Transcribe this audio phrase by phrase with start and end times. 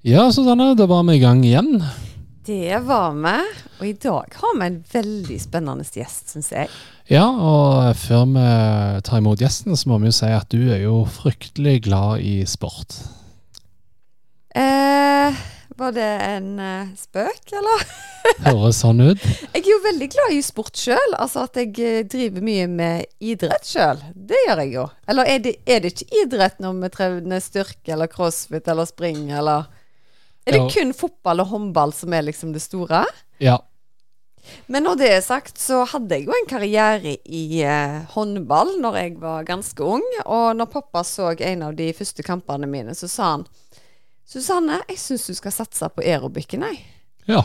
[0.00, 1.82] Ja, Susanne, da var vi i gang igjen.
[2.46, 3.32] Det var vi,
[3.76, 6.70] og i dag har vi en veldig spennende gjest, syns jeg.
[7.12, 8.44] Ja, og før vi
[9.04, 12.38] tar imot gjesten, så må vi jo si at du er jo fryktelig glad i
[12.48, 12.96] sport.
[14.56, 15.36] Eh,
[15.76, 17.84] var det en eh, spøk, eller?
[18.46, 19.26] Høres sånn ut.
[19.52, 21.16] Jeg er jo veldig glad i sport sjøl.
[21.18, 24.00] Altså at jeg eh, driver mye med idrett sjøl.
[24.16, 24.86] Det gjør jeg jo.
[25.12, 29.28] Eller er det, er det ikke idrett når vi trener styrke eller crossfit eller spring
[29.28, 29.68] eller
[30.46, 30.68] Er det Ja.
[30.72, 33.04] kun fotball og håndball som er liksom det store?
[33.38, 33.58] Ja.
[34.72, 38.96] Men når det er sagt, så hadde jeg jo en karriere i eh, håndball når
[38.96, 40.02] jeg var ganske ung.
[40.24, 43.46] Og når pappa så en av de første kampene mine, så sa han
[44.30, 46.80] Susanne, jeg syns du skal satse på aerobicen, jeg.
[47.26, 47.42] ja.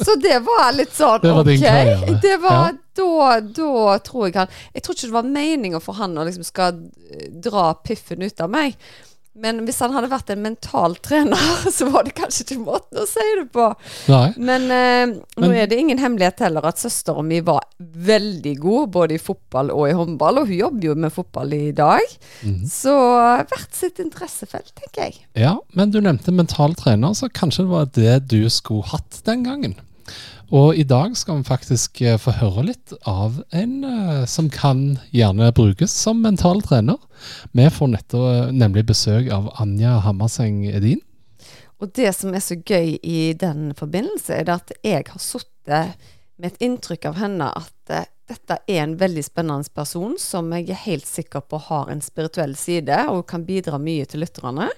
[0.00, 1.58] Så det var litt sånn Det var OK.
[1.60, 2.14] karriere.
[2.22, 6.16] Det var, da, da tror jeg han Jeg tror ikke det var meninga for han
[6.16, 6.78] å liksom skal
[7.12, 8.78] eh, dra piffen ut av meg.
[9.38, 11.38] Men hvis han hadde vært en mental trener,
[11.76, 13.68] så var det kanskje ikke måten å si det på.
[14.10, 14.24] Nei.
[14.42, 18.90] Men, eh, nå Men- er det ingen hemmelighet heller at søstera mi var veldig god
[18.96, 22.02] både i fotball og i håndball, og hun jobber jo med fotball i dag.
[22.42, 22.64] Mhm.
[22.68, 22.94] Så
[23.52, 25.20] hvert sitt interessefelt, tenker jeg.
[25.38, 29.44] Ja, men du nevnte mental trener, så kanskje det var det du skulle hatt den
[29.46, 29.78] gangen.
[30.50, 34.98] Og i dag skal vi faktisk eh, få høre litt av en eh, som kan
[35.14, 36.98] gjerne brukes som mental trener.
[37.54, 41.04] Vi får nettopp nemlig besøk av Anja Hammerseng Edin.
[41.80, 45.94] Og det som er så gøy i den forbindelse, er at jeg har sittet
[46.40, 50.70] med et inntrykk av henne at eh, dette er en veldig spennende person som jeg
[50.70, 54.68] er helt sikker på har en spirituell side og kan bidra mye til lytterne.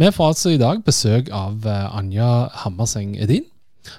[0.00, 3.44] Vi får altså i dag besøk av eh, Anja Hammerseng Edin,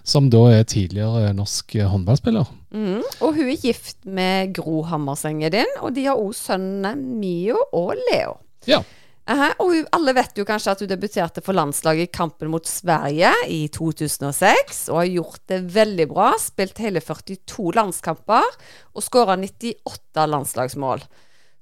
[0.03, 2.51] som da er tidligere norsk håndballspiller.
[2.75, 3.01] Mm.
[3.22, 7.96] Og hun er gift med Gro Hammersengen din, og de har også sønnene Mio og
[8.09, 8.38] Leo.
[8.69, 8.81] Ja.
[9.25, 12.68] Eh, og hun, alle vet jo kanskje at hun debuterte for landslaget i kampen mot
[12.69, 16.31] Sverige i 2006, og har gjort det veldig bra.
[16.41, 18.46] Spilt hele 42 landskamper
[18.94, 21.06] og skåra 98 landslagsmål.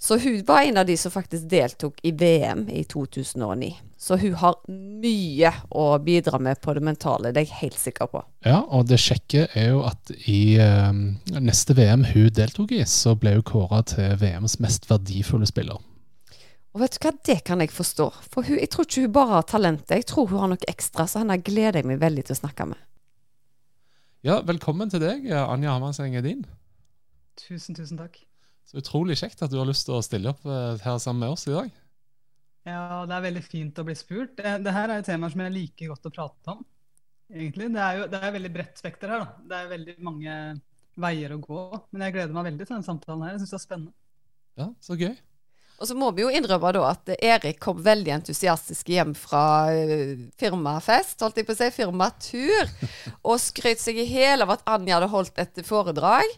[0.04, 3.70] Så hun var en av de som faktisk deltok i VM i 2009.
[3.98, 8.10] Så hun har mye å bidra med på det mentale, det er jeg helt sikker
[8.12, 8.24] på.
[8.44, 10.90] Ja, og det kjekke er jo at i eh,
[11.40, 15.80] neste VM hun deltok i, så ble hun kåra til VMs mest verdifulle spiller.
[16.76, 18.10] Og vet du hva, det kan jeg forstå.
[18.28, 21.08] For hun, jeg tror ikke hun bare har talentet, jeg tror hun har noe ekstra,
[21.08, 22.84] så henne gleder jeg meg veldig til å snakke med.
[24.28, 26.44] Ja, velkommen til deg, Anja Hamarseng Edin.
[27.40, 28.20] Tusen, tusen takk.
[28.70, 31.36] Så utrolig kjekt at du har lyst til å stille opp eh, her sammen med
[31.36, 31.72] oss i dag.
[32.64, 34.38] Ja, det er veldig fint å bli spurt.
[34.38, 36.62] Det, det er jo temaer som jeg liker godt å prate om.
[37.34, 37.68] egentlig.
[37.74, 39.26] Det er jo det er veldig bredt spekter her.
[39.26, 39.50] da.
[39.50, 40.38] Det er veldig mange
[41.04, 41.66] veier å gå.
[41.92, 43.36] Men jeg gleder meg veldig til denne samtalen her.
[43.36, 43.96] Jeg syns det er spennende.
[44.62, 45.14] Ja, så gøy.
[45.82, 50.14] Og så må vi jo innrømme da at Erik kom veldig entusiastisk hjem fra eh,
[50.40, 52.70] firmafest, holdt jeg på å si, firmatur,
[53.28, 56.30] og skrøt seg i hele av at Anja hadde holdt et foredrag.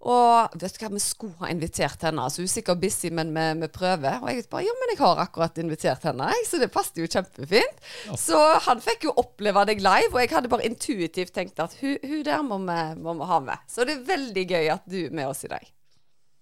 [0.00, 2.22] Og vet du hva, vi skulle ha invitert henne.
[2.24, 4.22] Altså, hun er sikkert busy, men vi, vi prøver.
[4.22, 7.08] Og jeg bare ja, men jeg har akkurat invitert henne, jeg, så det passet jo
[7.10, 7.82] kjempefint.
[8.08, 8.16] Ja.
[8.20, 11.98] Så han fikk jo oppleve deg live, og jeg hadde bare intuitivt tenkt at hun,
[12.00, 13.68] hun der må vi, må vi ha med.
[13.68, 15.68] Så det er veldig gøy at du er med oss i dag.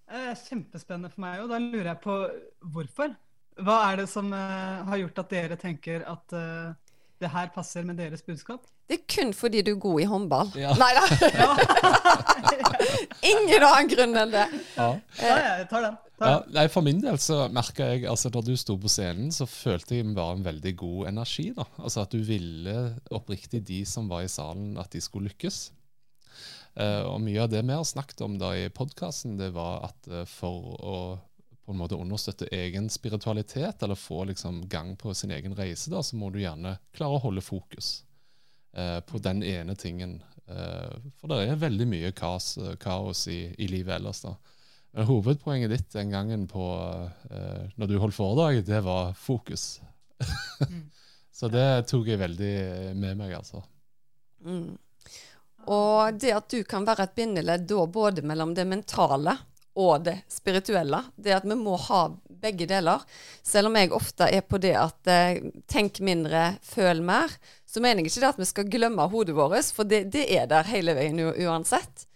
[0.08, 2.20] Er kjempespennende for meg, og da lurer jeg på
[2.76, 3.16] hvorfor.
[3.58, 6.76] Hva er det som eh, har gjort at dere tenker at eh,
[7.18, 8.66] det her passer med deres budskap?
[8.88, 10.52] Det er kun fordi du er god i håndball.
[10.56, 10.72] Ja.
[10.78, 11.04] Nei da.
[13.32, 14.44] Ingen annen grunn enn det.
[14.76, 14.88] Ja.
[15.20, 15.96] Ja, jeg tar den.
[16.18, 19.32] Tar Ja, nei, For min del så merka jeg altså da du sto på scenen,
[19.34, 21.50] så følte jeg bare en veldig god energi.
[21.56, 21.66] da.
[21.78, 22.76] Altså At du ville
[23.14, 25.68] oppriktig de som var i salen, at de skulle lykkes.
[26.78, 30.10] Uh, og mye av det vi har snakket om da i podkasten, det var at
[30.12, 30.98] uh, for å
[31.68, 36.00] på en måte understøtte egen spiritualitet, eller få liksom gang på sin egen reise, da,
[36.02, 37.90] så må du gjerne klare å holde fokus
[38.72, 40.14] eh, på den ene tingen.
[40.48, 44.22] Eh, for det er veldig mye kaos, kaos i, i livet ellers.
[44.24, 44.32] da.
[44.96, 46.70] Men hovedpoenget ditt den gangen på
[47.28, 49.82] eh, når du holdt foredrag, det var fokus.
[50.64, 50.86] Mm.
[51.38, 52.54] Så det tok jeg veldig
[52.96, 53.60] med meg, altså.
[54.40, 54.72] Mm.
[55.68, 59.36] Og det at du kan være et bindeledd da både mellom det mentale
[59.78, 61.02] og det spirituelle.
[61.16, 62.08] Det at vi må ha
[62.42, 63.02] begge deler.
[63.42, 67.32] Selv om jeg ofte er på det at eh, tenk mindre, føl mer,
[67.68, 70.46] så mener jeg ikke det at vi skal glemme hodet vårt, for det, det er
[70.50, 72.08] der hele veien uansett.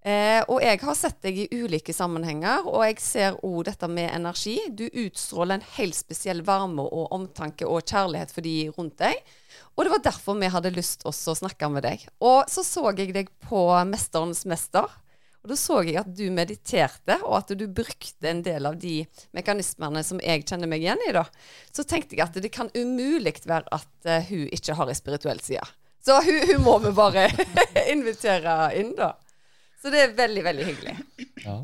[0.00, 4.08] Eh, og jeg har sett deg i ulike sammenhenger, og jeg ser òg dette med
[4.14, 4.56] energi.
[4.72, 9.20] Du utstråler en helt spesiell varme og omtanke og kjærlighet for de rundt deg.
[9.76, 12.06] Og det var derfor vi hadde lyst også å snakke med deg.
[12.24, 14.88] Og så så jeg deg på 'Mesterens mester'.
[15.40, 19.00] Og Da så jeg at du mediterte, og at du brukte en del av de
[19.36, 21.14] mekanismene som jeg kjenner meg igjen i.
[21.16, 21.24] da.
[21.72, 25.40] Så tenkte jeg at det kan umulig være at uh, hun ikke har ei spirituell
[25.40, 25.64] side.
[26.04, 27.26] Så hun, hun, må vi bare
[27.94, 29.14] invitere inn, da.
[29.80, 30.96] Så det er veldig, veldig hyggelig.
[31.46, 31.56] Ja.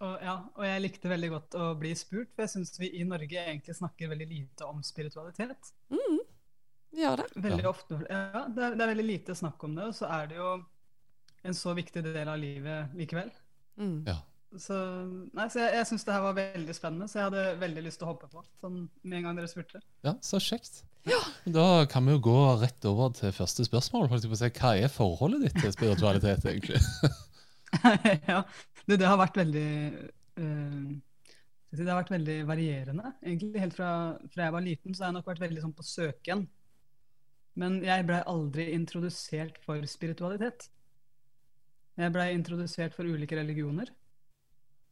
[0.00, 3.04] Og, ja, og jeg likte veldig godt å bli spurt, for jeg syns vi i
[3.04, 5.74] Norge egentlig snakker veldig lite om spiritualitet.
[5.92, 6.20] Mm,
[6.96, 7.26] vi gjør det.
[7.36, 7.72] Veldig ja.
[7.72, 7.98] ofte.
[8.08, 10.54] Ja, det er, det er veldig lite snakk om det, og så er det jo
[11.46, 13.30] en så viktig del av livet likevel.
[13.80, 14.02] Mm.
[14.08, 14.18] Ja.
[14.58, 14.74] Så,
[15.36, 18.00] nei, så jeg, jeg syns det her var veldig spennende, så jeg hadde veldig lyst
[18.00, 18.42] til å hoppe på.
[18.58, 19.78] Sånn med en gang dere spurte.
[20.06, 20.82] Ja, så kjekt.
[21.08, 21.20] Ja.
[21.48, 24.10] Da kan vi jo gå rett over til første spørsmål.
[24.10, 26.80] Hva er forholdet ditt til spiritualitet, egentlig?
[28.32, 28.42] ja,
[28.84, 29.70] det, det, har vært veldig
[30.42, 30.90] uh,
[31.70, 33.62] Det har vært veldig varierende, egentlig.
[33.62, 33.92] Helt fra,
[34.34, 36.44] fra, jeg var liten, så har jeg nok vært veldig sånn på søken.
[37.60, 40.68] Men jeg blei aldri introdusert for spiritualitet.
[42.00, 43.90] Jeg blei introdusert for ulike religioner.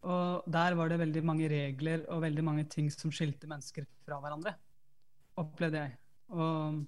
[0.09, 4.21] Og der var det veldig mange regler og veldig mange ting som skilte mennesker fra
[4.23, 4.55] hverandre.
[5.41, 5.97] Opplevde jeg.
[6.37, 6.85] Og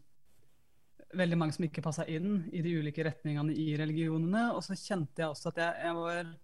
[1.16, 4.50] veldig mange som ikke passa inn i de ulike retningene i religionene.
[4.54, 6.34] Og så kjente jeg også at jeg, jeg, var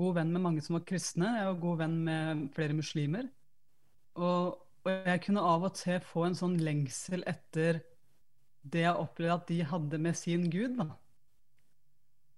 [0.00, 1.30] god venn med mange som var kristne.
[1.38, 3.30] Jeg var god venn med flere muslimer.
[4.18, 7.80] Og, og jeg kunne av og til få en sånn lengsel etter
[8.60, 10.76] det jeg opplevde at de hadde med sin gud.
[10.82, 10.90] da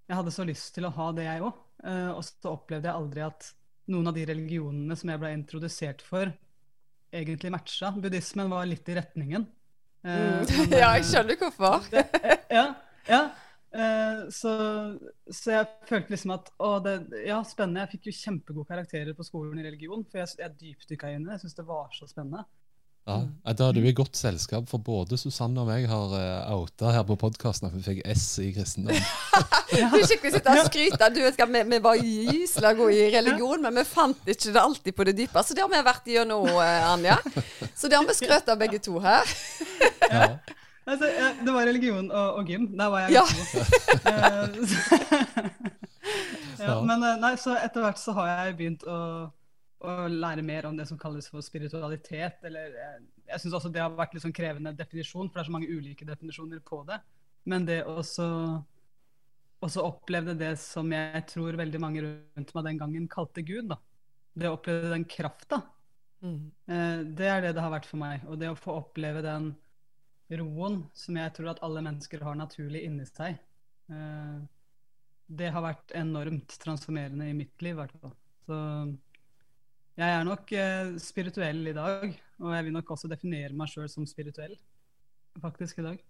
[0.09, 1.59] jeg hadde så lyst til å ha det, jeg òg.
[1.83, 3.51] Eh, og så opplevde jeg aldri at
[3.93, 6.31] noen av de religionene som jeg ble introdusert for,
[7.13, 7.93] egentlig matcha.
[7.97, 9.47] Buddhismen var litt i retningen.
[10.03, 11.87] Uh, men, ja, jeg skjønner hvorfor.
[11.93, 12.05] det,
[12.51, 12.67] ja,
[13.11, 13.23] ja.
[14.29, 14.51] Så,
[15.33, 17.87] så, jeg følte liksom at å, det, ja, spennende.
[17.87, 21.31] Jeg fikk jo kjempegode karakterer på skolen i religion, for jeg, jeg dypdykka inn i
[21.31, 21.39] det.
[21.39, 22.45] Jeg syntes det var så spennende.
[23.03, 23.17] Ja,
[23.59, 27.03] Da er du i godt selskap, for både Susanne og meg har uh, outa her
[27.09, 28.95] på podkasten at vi fikk S i kristendom.
[29.75, 31.11] du skikkelig sitter og skryter.
[31.11, 34.99] Du vet, vi, vi var gysla gode i religion, men vi fant ikke det alltid
[34.99, 35.43] på det dype.
[35.43, 37.19] Så det har vi vært gjennom, uh, Anja.
[37.75, 39.39] Så det har vi skrøt av begge to her.
[40.09, 40.35] ja.
[40.83, 41.07] Altså,
[41.47, 42.65] det var religion og, og gym.
[42.75, 43.23] Der var jeg ja.
[43.31, 44.73] god.
[46.59, 48.97] ja, men eh, nei, så etter hvert så har jeg begynt å
[49.83, 52.43] å lære mer om det som kalles for spiritualitet.
[52.49, 53.01] Eller, eh,
[53.33, 55.71] jeg syns også det har vært litt sånn krevende definisjon, for det er så mange
[55.71, 57.01] ulike definisjoner på det.
[57.51, 58.27] Men det også,
[59.63, 63.73] også opplevde det som jeg tror veldig mange rundt meg den gangen kalte Gud.
[63.73, 63.81] da.
[64.33, 65.63] Det å oppleve den krafta.
[66.23, 66.53] Mm.
[66.71, 68.25] Eh, det er det det har vært for meg.
[68.31, 69.53] Og det å få oppleve den
[70.33, 73.37] roen som jeg tror at alle mennesker har naturlig inni seg,
[73.93, 74.39] eh,
[75.33, 78.15] det har vært enormt transformerende i mitt liv, i hvert fall.
[78.47, 78.59] Så
[79.99, 82.07] jeg er nok eh, spirituell i dag,
[82.41, 84.55] og jeg vil nok også definere meg sjøl som spirituell
[85.43, 86.01] faktisk i dag.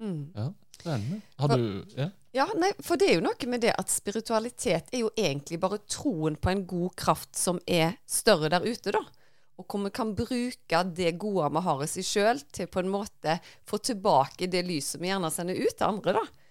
[0.00, 0.32] Mm.
[0.34, 1.20] Ja, spennende.
[1.36, 2.08] Har du ja?
[2.32, 5.82] ja, nei, for det er jo noe med det at spiritualitet er jo egentlig bare
[5.84, 9.02] troen på en god kraft som er større der ute, da.
[9.60, 12.92] Og hvor vi kan bruke det gode vi har i seg sjøl, til på en
[12.92, 13.36] måte
[13.68, 16.41] få tilbake det lyset vi gjerne sender ut til andre, da.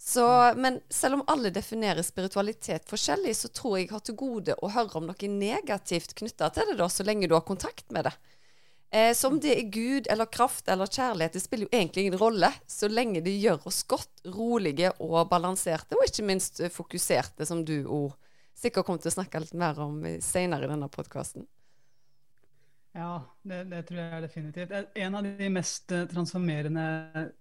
[0.00, 4.54] Så, men selv om alle definerer spiritualitet forskjellig, så tror jeg jeg har til gode
[4.62, 8.06] å høre om noe negativt knytta til det, da, så lenge du har kontakt med
[8.06, 8.14] det.
[8.94, 12.20] Eh, så om det er Gud eller kraft eller kjærlighet, det spiller jo egentlig ingen
[12.22, 17.66] rolle, så lenge det gjør oss godt, rolige og balanserte, og ikke minst fokuserte, som
[17.66, 18.14] du òg
[18.58, 21.46] sikkert kommer til å snakke litt mer om senere i denne podkasten.
[22.98, 24.72] Ja, det, det, tror jeg definitivt.
[24.98, 26.84] En av de mest eh, transformerende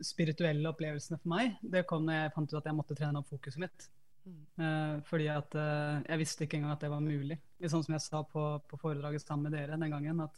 [0.05, 3.31] spirituelle opplevelsene for meg, det kom når jeg fant ut at jeg måtte trene opp
[3.31, 3.87] fokuset mitt.
[4.27, 4.43] Mm.
[4.59, 7.39] Uh, fordi at uh, jeg visste ikke engang at det var mulig.
[7.63, 10.37] Sånn som jeg sa på, på, foredraget sammen med dere den gangen, at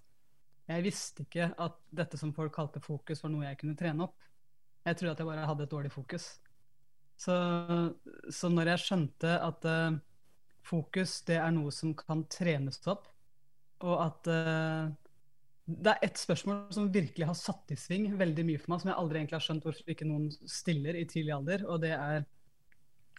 [0.69, 4.15] jeg visste ikke at dette som folk kalte fokus, var noe jeg kunne trene opp.
[4.87, 6.29] Jeg trodde at jeg bare hadde et dårlig fokus.
[7.19, 7.35] Så,
[8.31, 9.99] så når jeg skjønte at uh,
[10.63, 13.11] fokus det er noe som kan trenes opp,
[13.83, 14.27] og at
[15.69, 18.89] det er ett spørsmål som virkelig har satt i sving veldig mye for meg, som
[18.89, 22.25] jeg aldri egentlig har skjønt hvorfor ikke noen stiller i tidlig alder, og det er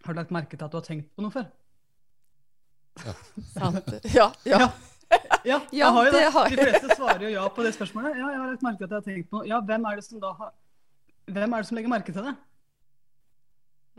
[0.01, 1.51] Har du lagt merke til at du har tenkt på noe før?
[3.05, 3.13] Ja.
[4.19, 4.61] ja, ja.
[5.45, 5.59] ja.
[5.81, 6.23] jeg har jo det.
[6.57, 8.17] De fleste svarer jo ja på det spørsmålet.
[8.17, 9.49] Ja, jeg har lagt merke til at jeg har tenkt på noe.
[9.51, 10.55] Ja, hvem er det som da har
[11.31, 12.33] Hvem er det som legger merke til det?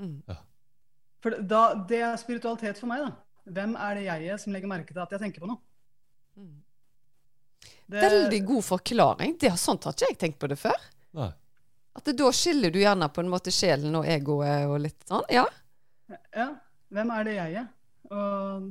[0.01, 0.17] Mm.
[1.21, 3.11] For da, det er spiritualitet for meg, da.
[3.53, 5.61] Hvem er det jeg er som legger merke til at jeg tenker på noe?
[6.35, 6.57] Mm.
[7.91, 9.37] Det- Veldig god forklaring.
[9.39, 10.77] Det, sånt har ikke jeg tenkt på det før.
[11.17, 11.31] Nei.
[11.95, 15.25] At det, da skiller du gjerne på en måte sjelen og egoet og litt sånn.
[15.29, 15.43] Ja.
[16.35, 16.45] Ja,
[16.91, 17.67] hvem er det jeget?
[18.11, 18.69] Og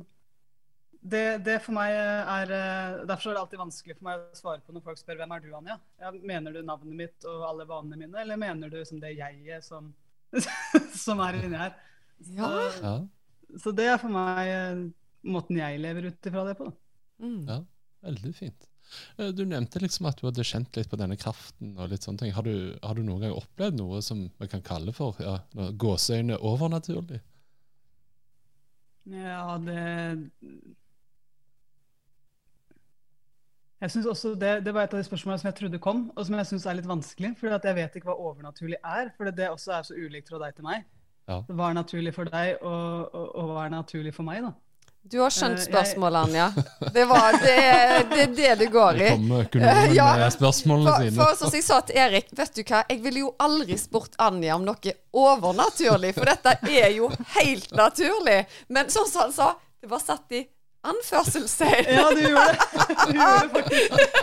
[1.01, 4.61] det, det for meg er eh, Derfor er det alltid vanskelig for meg å svare
[4.65, 5.77] på når folk spør hvem er du, Anja?
[6.01, 9.65] Ja, mener du navnet mitt og alle vanene mine, eller mener du som det jeget
[9.65, 9.93] som,
[11.05, 11.73] som er inni her?
[12.37, 12.51] Ja.
[12.81, 12.95] Ja.
[13.61, 14.83] Så det er for meg eh,
[15.29, 16.69] måten jeg lever ut ifra det på.
[16.69, 16.77] da.
[17.25, 17.39] Mm.
[17.49, 17.57] Ja,
[18.05, 18.67] veldig fint.
[19.17, 21.73] Eh, Du nevnte liksom at du hadde kjent litt på denne kraften.
[21.77, 22.33] og litt sånne ting.
[22.35, 26.37] Har du, har du noen gang opplevd noe som vi kan kalle for ja, gåseøyne
[26.39, 27.21] overnaturlig?
[29.09, 29.81] Ja, det
[33.81, 36.25] Jeg synes også det, det var et av de spørsmålene som jeg trodde kom, og
[36.27, 37.31] som jeg syns er litt vanskelig.
[37.39, 40.53] For jeg vet ikke hva overnaturlig er, for det også er så ulikt fra deg
[40.59, 40.83] til meg.
[41.25, 41.39] Ja.
[41.49, 44.51] Hva er naturlig for deg, og, og, og hva er naturlig for meg, da?
[45.03, 46.53] Du har skjønt Eh, spørsmålet, Anja.
[46.93, 47.55] Det, var, det,
[48.11, 49.09] det er det det går i.
[49.97, 50.29] Ja.
[50.29, 51.11] For, sine.
[51.17, 54.55] for som jeg sa til Erik, vet du hva, jeg ville jo aldri spurt Anja
[54.55, 58.43] om noe overnaturlig, for dette er jo helt naturlig.
[58.69, 59.49] Men sånn som han sa,
[59.81, 60.45] det var satt i
[60.87, 61.89] anførselstegn.
[61.93, 62.95] Ja, du gjorde det!
[63.01, 64.07] Du gjorde det.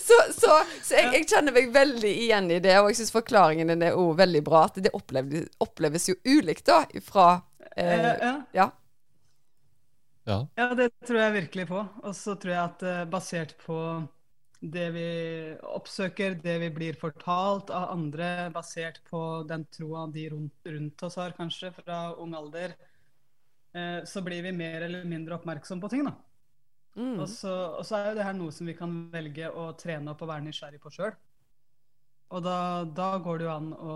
[0.00, 3.70] Så, så, så jeg, jeg kjenner meg veldig igjen i det, og jeg syns forklaringen
[3.72, 4.64] din er òg veldig bra.
[4.68, 7.28] At det oppleves, oppleves jo ulikt da, fra
[7.76, 8.70] Eh, eh, ja.
[10.30, 10.38] Ja.
[10.60, 10.70] Ja.
[10.78, 11.82] Det tror jeg virkelig på.
[12.04, 13.80] Og så tror jeg at eh, basert på
[14.60, 15.04] det vi
[15.64, 21.16] oppsøker, det vi blir fortalt av andre, basert på den troa de rundt, rundt oss
[21.16, 22.74] har, kanskje fra ung alder,
[23.72, 26.14] eh, så blir vi mer eller mindre oppmerksom på ting, da.
[26.98, 27.16] Mm.
[27.22, 30.12] Og så, og så er jo det her noe som vi kan velge å trene
[30.12, 31.16] opp og være nysgjerrig på sjøl.
[32.30, 33.94] Og da, da går det jo an å,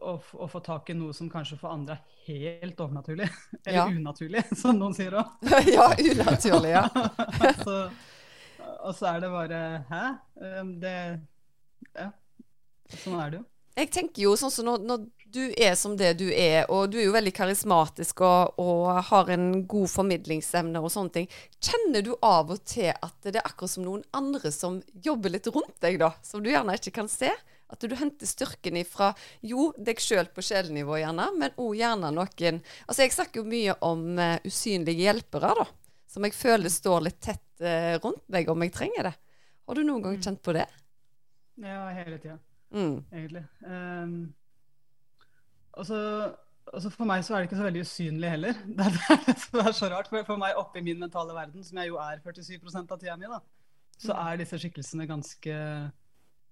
[0.00, 0.14] å,
[0.44, 3.28] å få tak i noe som kanskje for andre er helt overnaturlig.
[3.64, 3.86] Eller Ja.
[3.90, 5.34] unaturlig, som noen sier òg.
[5.76, 6.86] ja, unaturlig, ja.
[7.64, 7.76] så,
[8.84, 10.02] og så er det bare Hæ?
[10.60, 10.96] Um, Det
[11.94, 12.10] Ja.
[12.88, 13.46] Sånn er det jo.
[13.78, 16.96] Jeg tenker jo sånn som når, når du er som det du er, og du
[16.98, 21.28] er jo veldig karismatisk og, og har en god formidlingsevne og sånne ting,
[21.62, 25.46] kjenner du av og til at det er akkurat som noen andre som jobber litt
[25.52, 27.30] rundt deg, da, som du gjerne ikke kan se?
[27.68, 29.10] At du henter styrken ifra
[29.44, 33.74] jo, deg sjøl på sjelnivå, gjerne, men òg gjerne noen Altså, jeg snakker jo mye
[33.84, 35.66] om uh, usynlige hjelpere, da,
[36.08, 39.14] som jeg føler står litt tett uh, rundt meg om jeg trenger det.
[39.68, 40.64] Har du noen gang kjent på det?
[41.60, 42.38] Ja, hele tida.
[42.72, 42.98] Mm.
[43.12, 43.44] egentlig.
[43.64, 44.16] Um,
[45.76, 45.98] altså,
[46.72, 48.58] altså, For meg så er det ikke så veldig usynlig heller.
[48.78, 50.08] Det er det er så rart.
[50.08, 53.16] For, for meg oppe i min mentale verden, som jeg jo er 47% av tida
[53.20, 53.40] mi, da,
[53.98, 54.20] så Mm.
[54.24, 55.54] er disse skikkelsene ganske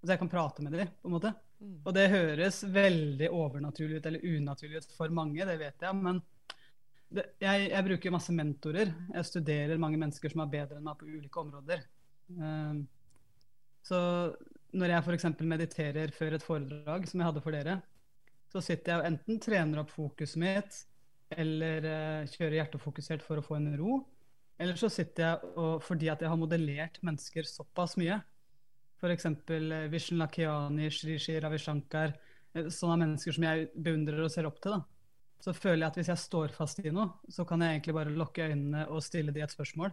[0.00, 1.32] Altså jeg kan prate med dem, på en måte.
[1.56, 1.76] Mm.
[1.82, 5.98] Og det høres veldig overnaturlig ut, eller unaturlig ut for mange, det vet jeg.
[5.98, 6.20] Men
[7.16, 8.92] det, jeg, jeg bruker masse mentorer.
[9.14, 11.84] Jeg studerer mange mennesker som er bedre enn meg på ulike områder.
[12.36, 12.84] Um,
[13.86, 13.98] så
[14.76, 15.28] når jeg f.eks.
[15.46, 17.78] mediterer før et foredrag, som jeg hadde for dere,
[18.52, 20.82] så sitter jeg og enten trener opp fokuset mitt,
[21.34, 24.00] eller uh, kjører hjertefokusert for å få en ro.
[24.60, 28.20] Eller så sitter jeg og, fordi at jeg har modellert mennesker såpass mye.
[28.96, 29.26] F.eks.
[29.28, 32.14] Eh, Vishen Lakiani, Shri Shri Ravi Shankar.
[32.54, 34.72] eh, Sånne mennesker som jeg beundrer og ser opp til.
[34.78, 34.82] da.
[35.44, 38.14] Så føler jeg at hvis jeg står fast i noe, så kan jeg egentlig bare
[38.16, 39.92] lukke øynene og stille de et spørsmål.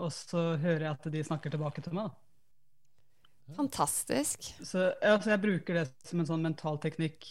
[0.00, 2.08] Og så hører jeg at de snakker tilbake til meg.
[2.08, 3.54] da.
[3.58, 4.46] Fantastisk.
[4.62, 7.26] Så, altså, jeg bruker det som en sånn mental teknikk.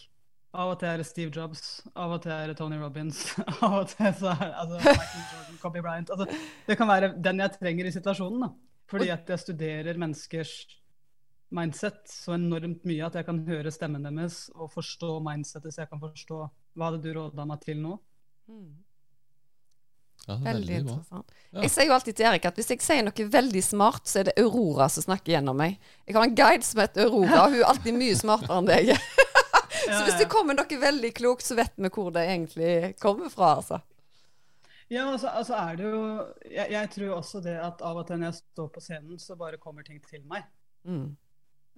[0.53, 3.19] Av og til er det Steve Jobs, av og til er det Tony Robins,
[3.65, 6.09] av og til så er altså, Michael Jordan, Kobe Bryant.
[6.15, 6.25] Altså,
[6.65, 8.47] det kan være den jeg trenger i situasjonen.
[8.47, 8.49] da.
[8.89, 10.53] Fordi at jeg studerer menneskers
[11.55, 15.89] mindset så enormt mye at jeg kan høre stemmen deres og forstå mindsetet, så jeg
[15.91, 16.43] kan forstå
[16.77, 17.95] hva hadde du råda meg til nå.
[18.49, 18.69] Mm.
[20.27, 21.31] Ja, Veldig veldig interessant.
[21.49, 21.61] Ja.
[21.63, 24.29] Jeg sier jo alltid til Erik at hvis jeg sier noe veldig smart, så er
[24.29, 25.79] det Aurora som snakker gjennom meg.
[26.05, 28.93] Jeg har en guide som heter Aurora, og hun er alltid mye smartere enn deg.
[29.89, 33.55] Så hvis det kommer noe veldig klokt, så vet vi hvor det egentlig kommer fra,
[33.57, 33.79] altså.
[34.89, 35.97] Ja, altså, altså er det jo
[36.49, 39.37] jeg, jeg tror også det at av og til når jeg står på scenen, så
[39.37, 40.47] bare kommer ting til meg.
[40.87, 41.11] Mm.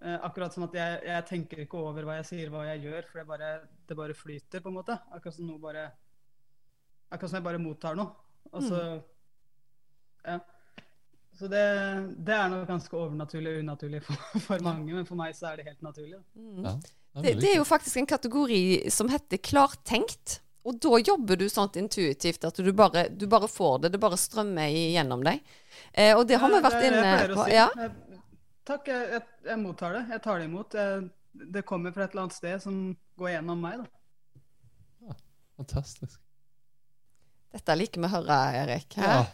[0.02, 3.10] Eh, akkurat som at jeg, jeg tenker ikke over hva jeg sier, hva jeg gjør,
[3.10, 3.50] for det bare,
[3.90, 4.96] det bare flyter, på en måte.
[5.12, 5.90] Akkurat som noe bare
[7.12, 8.14] Akkurat som jeg bare mottar noe.
[8.52, 8.82] Og så
[10.26, 10.40] Ja.
[11.36, 11.62] Så det,
[12.22, 15.60] det er noe ganske overnaturlig og unaturlig for, for mange, men for meg så er
[15.60, 16.20] det helt naturlig.
[16.36, 16.66] Mm.
[16.66, 16.74] Ja,
[17.16, 18.64] ja, Det, det er jo faktisk en kategori
[18.94, 20.40] som heter klartenkt.
[20.66, 23.90] Og da jobber du sånn intuitivt at du bare, du bare får det.
[23.96, 25.40] Det bare strømmer gjennom deg.
[25.94, 27.46] Eh, og det har vi Ja, vært inne på.
[27.46, 27.52] si.
[27.56, 27.70] Ja.
[27.76, 28.20] Jeg-
[28.64, 30.04] Takk, jeg, jeg, jeg mottar det.
[30.14, 30.74] Jeg tar det imot.
[30.78, 31.10] Jeg,
[31.52, 32.76] det kommer fra et eller annet sted som
[33.18, 33.80] går gjennom meg.
[33.82, 35.16] da.
[35.58, 36.20] Fantastisk.
[37.52, 38.96] Dette liker vi å høre, Erik.
[38.98, 39.26] Ja,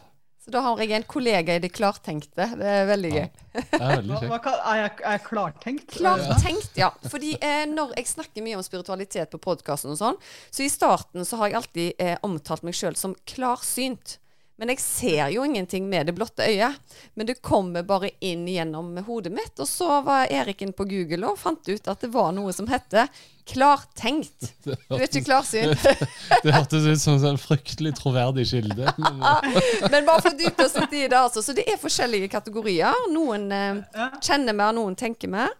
[0.47, 2.45] Så da har jeg en kollega i det klartenkte.
[2.55, 3.23] Det er veldig Ja.
[3.25, 3.31] gøy.
[3.57, 5.87] det er veldig Hva, hva, er, jeg, er jeg klartenkt?
[5.97, 6.87] Klartenkt, ja.
[7.11, 11.27] Fordi eh, når jeg snakker mye om spiritualitet på podkasten og sånn, så i starten
[11.27, 14.15] så har jeg alltid eh, omtalt meg sjøl som klarsynt.
[14.57, 16.79] Men jeg ser jo ingenting med det blotte øyet.
[17.13, 19.53] Men det kommer bare inn gjennom hodet mitt.
[19.61, 22.69] Og så var Erik inn på Google og fant ut at det var noe som
[22.71, 23.05] heter
[23.47, 24.49] klartenkt.
[24.65, 25.77] Du er ikke klarsynt.
[26.43, 28.89] Det hørtes ut som en fryktelig troverdig kilde.
[29.93, 31.43] Men, bare for dype oss litt i det, altså.
[31.45, 32.97] Så det er forskjellige kategorier.
[33.13, 33.81] Noen eh,
[34.25, 35.53] kjenner mer, noen tenker mer.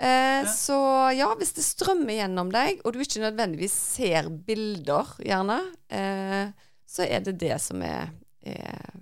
[0.00, 0.76] Eh, Så
[1.16, 5.60] ja, hvis det strømmer gjennom deg, og du ikke nødvendigvis ser bilder, gjerne,
[5.92, 6.50] eh,
[6.90, 8.08] så er det det som er,
[8.42, 8.94] er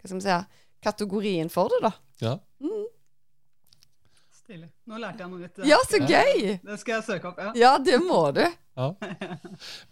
[0.00, 0.38] Hva skal vi si
[0.84, 1.92] kategorien for det, da.
[2.20, 2.34] ja.
[4.44, 4.66] Stilig.
[4.84, 5.58] Nå lærte jeg noe nytt.
[5.64, 6.58] Ja, så gøy!
[6.60, 7.38] Det skal jeg søke opp.
[7.40, 7.52] ja.
[7.56, 8.42] Ja, det må du.
[8.76, 8.90] Ja.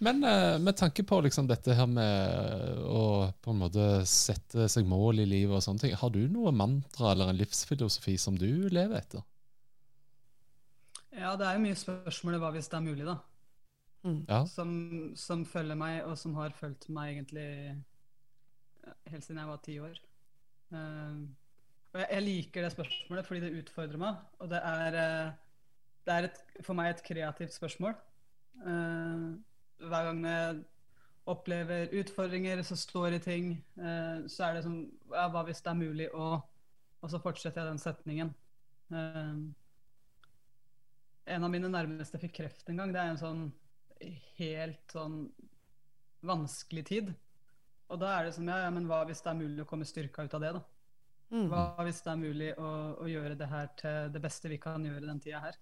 [0.04, 4.84] Men eh, med tanke på liksom dette her med å på en måte sette seg
[4.90, 8.68] mål i livet og sånne ting, har du noe mantra eller en livsfilosofi som du
[8.68, 9.24] lever etter?
[11.16, 13.16] Ja, det er jo mye spørsmål hva hvis det er mulig, da.
[14.28, 14.42] Ja.
[14.50, 14.70] Som,
[15.16, 17.48] som følger meg, og som har fulgt meg egentlig
[19.10, 20.02] helt siden jeg var ti år.
[20.72, 21.22] Eh,
[21.92, 24.20] og jeg, liker det spørsmålet fordi det utfordrer meg.
[24.40, 25.32] Og det er, eh,
[26.06, 27.96] det er et, for meg et kreativt spørsmål.
[28.62, 29.26] Eh,
[29.82, 30.62] hver gang jeg
[31.32, 34.78] opplever utfordringer, så står i ting, eh, så er det som
[35.12, 36.42] ja, Hva hvis det er mulig å
[37.02, 38.28] Og så fortsetter jeg den setningen.
[38.94, 39.38] Eh,
[41.34, 42.92] en av mine nærmeste fikk kreft en gang.
[42.94, 43.40] Det er en sånn
[44.38, 45.16] helt sånn
[46.22, 47.10] vanskelig tid.
[47.90, 49.88] Og da er det som, ja, ja, men hva hvis det er mulig å komme
[49.88, 50.62] styrka ut av det, da?
[51.32, 51.46] Mm.
[51.48, 52.70] Hva hvis det er mulig å,
[53.02, 55.60] å gjøre det her til det beste vi kan gjøre den tida her?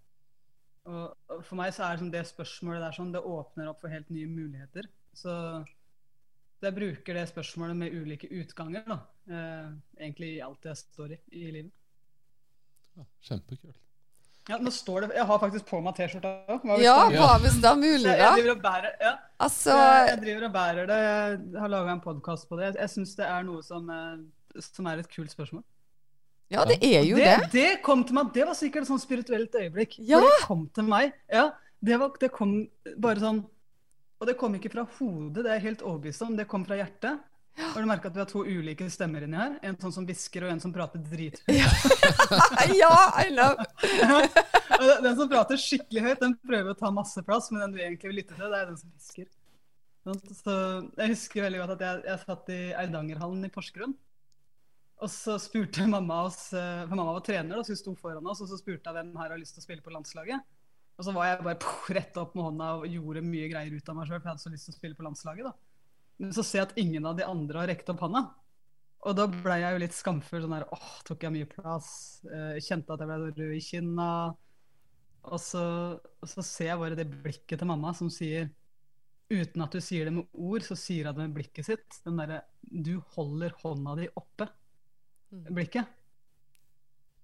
[0.90, 3.82] Og, og for meg så er det, sånn, det spørsmålet der sånn, det åpner opp
[3.84, 4.88] for helt nye muligheter.
[5.16, 5.34] Så
[6.60, 8.98] jeg bruker det spørsmålet med ulike utganger, da.
[9.30, 9.68] Eh,
[10.00, 11.72] egentlig i alt jeg står i i livet.
[12.98, 13.78] Ja, Kjempekult.
[14.48, 16.64] Ja, nå står det Jeg har faktisk på meg T-skjorta òg.
[16.82, 18.16] Ja, hva hvis det er mulig, da?
[18.18, 19.12] jeg jeg, bærer ja.
[19.40, 21.00] Altså jeg, driver og bærer det.
[21.54, 22.70] Jeg har laga en podkast på det.
[22.70, 25.64] Jeg, jeg syns det er noe som, eh, som er et kult spørsmål.
[26.50, 27.48] Ja, det er jo det, det.
[27.54, 29.96] det kom til meg, det var sikkert et sånt spirituelt øyeblikk.
[30.02, 30.18] Ja.
[30.18, 31.14] Det kom til meg.
[31.30, 32.56] Ja, det, var, det kom
[32.98, 33.44] bare sånn
[34.20, 36.34] Og det kom ikke fra hodet, det er jeg helt overbevist om.
[36.36, 37.22] Det kom fra hjertet.
[37.60, 39.56] Har du merka at vi har to ulike stemmer inni her?
[39.66, 41.44] En sånn som hvisker, og en som prater drithøyt.
[42.80, 42.92] ja,
[43.22, 43.66] I love!
[45.04, 48.08] Den- som prater skikkelig høyt, den prøver å ta masse plass, men den du egentlig
[48.12, 49.26] vil lytte til, det er den som hvisker.
[50.06, 50.54] Sånn, Så
[50.96, 53.92] Jeg husker veldig godt at jeg, jeg satt i Eidangerhallen i Porsgrunn.
[55.00, 58.26] Og så spurte mamma oss, eh, for mamma var trener, da, så hun sto foran
[58.32, 60.40] oss, og så spurte jeg hvem her har lyst til å spille på landslaget.
[61.00, 63.88] Og så var jeg bare poff, rett opp med hånda og gjorde mye greier ut
[63.92, 65.48] av meg sjøl, for jeg hadde så lyst til å spille på landslaget.
[65.48, 65.54] da.
[66.20, 68.26] Men så ser jeg at ingen av de andre har rekt opp hånda.
[69.08, 70.42] Og da ble jeg jo litt skamfull.
[70.44, 71.90] sånn der, åh, Tok jeg mye plass?
[72.28, 74.10] Eh, kjente at jeg ble rød i kinna.
[75.30, 75.62] Og så,
[75.96, 78.50] og så ser jeg bare det blikket til mamma som sier
[79.30, 82.00] Uten at du sier det med ord, så sier hun det med blikket sitt.
[82.02, 84.48] Den derre Du holder hånda di oppe.
[85.30, 85.86] Blikket.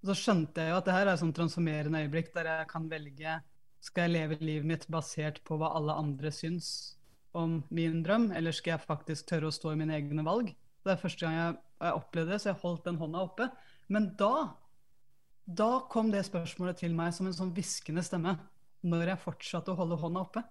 [0.00, 2.68] Og så skjønte jeg jo at det her er et sånn transformerende øyeblikk der jeg
[2.70, 3.40] kan velge
[3.82, 6.68] Skal jeg leve livet mitt basert på hva alle andre syns
[7.36, 10.52] om min drøm, eller skal jeg faktisk tørre å stå i mine egne valg?
[10.84, 13.48] Det er første gang jeg, jeg opplevde det, så jeg holdt den hånda oppe.
[13.92, 14.32] Men da
[15.46, 18.34] da kom det spørsmålet til meg som en sånn hviskende stemme
[18.86, 20.42] når jeg fortsatte å holde hånda oppe.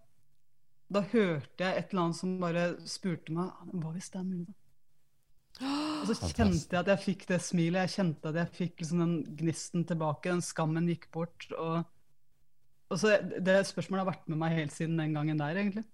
[0.87, 4.45] Da hørte jeg et eller annet som bare spurte meg hva hvis det er mulig,
[4.47, 4.55] da?
[5.65, 9.03] Og så kjente jeg at jeg fikk det smilet, jeg kjente at jeg fikk liksom
[9.03, 11.47] den gnisten tilbake, den skammen gikk bort.
[11.55, 11.77] Og,
[12.91, 15.85] og så Det spørsmålet har vært med meg helt siden den gangen der, egentlig.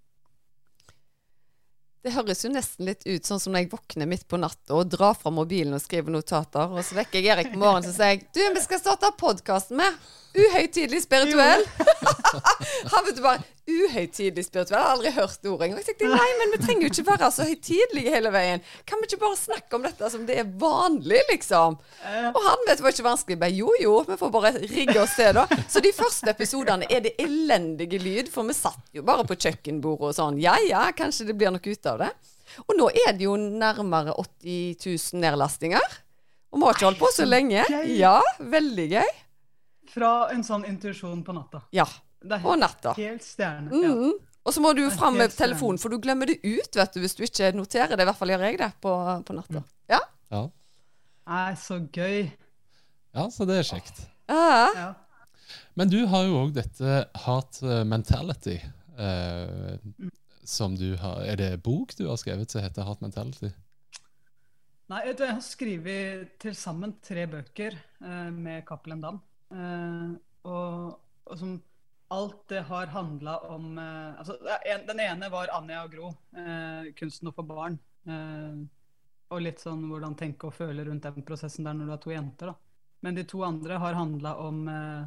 [2.01, 4.89] Det høres jo nesten litt ut sånn som når jeg våkner midt på natta og
[4.89, 8.15] drar fra mobilen og skriver notater, og så vekker jeg Erik på morgenen og sier
[8.15, 11.65] jeg, du, vi skal starte podkasten med Uhøytidelig spirituell.
[12.91, 14.79] Han vet du bare Uhøytidelig spirituell.
[14.79, 15.81] Jeg har aldri hørt ordet engang.
[15.81, 18.63] Jeg tenkte nei, men vi trenger jo ikke være så høytidelige hele veien.
[18.87, 21.75] Kan vi ikke bare snakke om dette som det er vanlig, liksom?
[22.31, 23.37] Og han vet det var ikke vanskelig.
[23.43, 25.59] Bare jo, jo, vi får bare rigge oss til, da.
[25.71, 30.13] Så de første episodene er det elendige lyd, for vi satt jo bare på kjøkkenbordet
[30.13, 30.39] og sånn.
[30.41, 32.11] Ja ja, kanskje det blir noe ut av det.
[32.67, 35.99] Og nå er det jo nærmere 80 000 nedlastinger.
[36.51, 37.63] Og vi har ikke holdt på så lenge.
[37.69, 37.93] gøy.
[37.99, 39.11] Ja, veldig gøy.
[39.91, 41.63] Fra en sånn intuisjon på natta.
[41.75, 41.85] Ja.
[42.43, 42.93] Og natta.
[42.97, 43.71] helt stjerne.
[43.71, 43.93] Ja.
[43.95, 44.19] Mm.
[44.41, 47.13] Og så må du fram med telefonen, for du glemmer det ut vet du, hvis
[47.13, 48.01] du ikke noterer det.
[48.01, 48.93] I hvert fall gjør jeg det på,
[49.27, 49.61] på natta.
[49.91, 49.99] Ja.
[50.33, 50.41] Ja.
[51.29, 52.23] Nei, så gøy.
[53.13, 54.01] ja, så det er kjekt.
[54.31, 54.67] Ja.
[54.75, 54.89] Ja.
[55.77, 58.57] Men du har jo òg dette heart mentality,
[58.97, 59.77] eh,
[60.51, 63.51] som du har Er det bok du har skrevet som heter Heart Mentality?
[64.91, 69.21] Nei, jeg har skrevet til sammen tre bøker eh, med Cappelen Dam.
[69.55, 70.09] Eh,
[70.51, 71.53] og, og som
[72.11, 74.35] alt det har handla om eh, altså,
[74.67, 77.79] en, Den ene var Anja og Gro, eh, 'Kunsten å få barn'.
[78.03, 78.59] Eh,
[79.31, 82.11] og litt sånn hvordan tenke og føle rundt den prosessen der når du har to
[82.11, 82.51] jenter.
[82.51, 82.55] da.
[83.01, 85.05] Men de to andre har handla om, eh,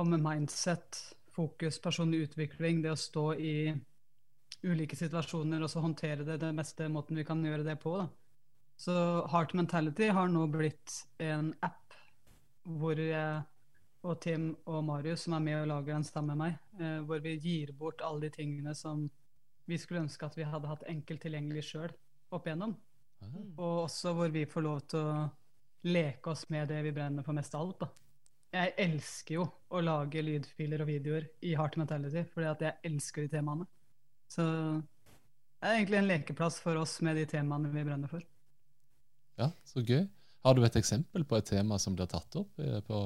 [0.00, 1.02] om mindset,
[1.36, 3.54] fokus, personlig utvikling, det å stå i
[4.66, 7.96] ulike situasjoner og så håndtere det den beste måten vi kan gjøre det på.
[8.00, 8.08] da.
[8.78, 8.94] Så
[9.32, 11.94] Heart Mentality har nå blitt en app
[12.68, 13.42] hvor jeg
[14.06, 17.22] og Tim og Marius, som er med og lager den sammen med meg, eh, hvor
[17.24, 19.08] vi gir bort alle de tingene som
[19.68, 21.90] vi skulle ønske at vi hadde hatt enkelt tilgjengelig sjøl
[22.30, 22.76] opp igjennom.
[23.58, 25.26] Og også hvor vi får lov til å
[25.88, 27.80] leke oss med det vi brenner for mest av alt.
[27.82, 27.88] da.
[28.54, 33.26] Jeg elsker jo å lage lydfiler og videoer i Heart Mentality, fordi at jeg elsker
[33.26, 33.66] de temaene.
[34.28, 34.44] Så
[35.58, 38.22] det er egentlig en lekeplass for oss med de temaene vi brenner for.
[39.38, 40.04] Ja, så gøy.
[40.44, 42.98] Har du et eksempel på et tema som blir tatt opp eh, på,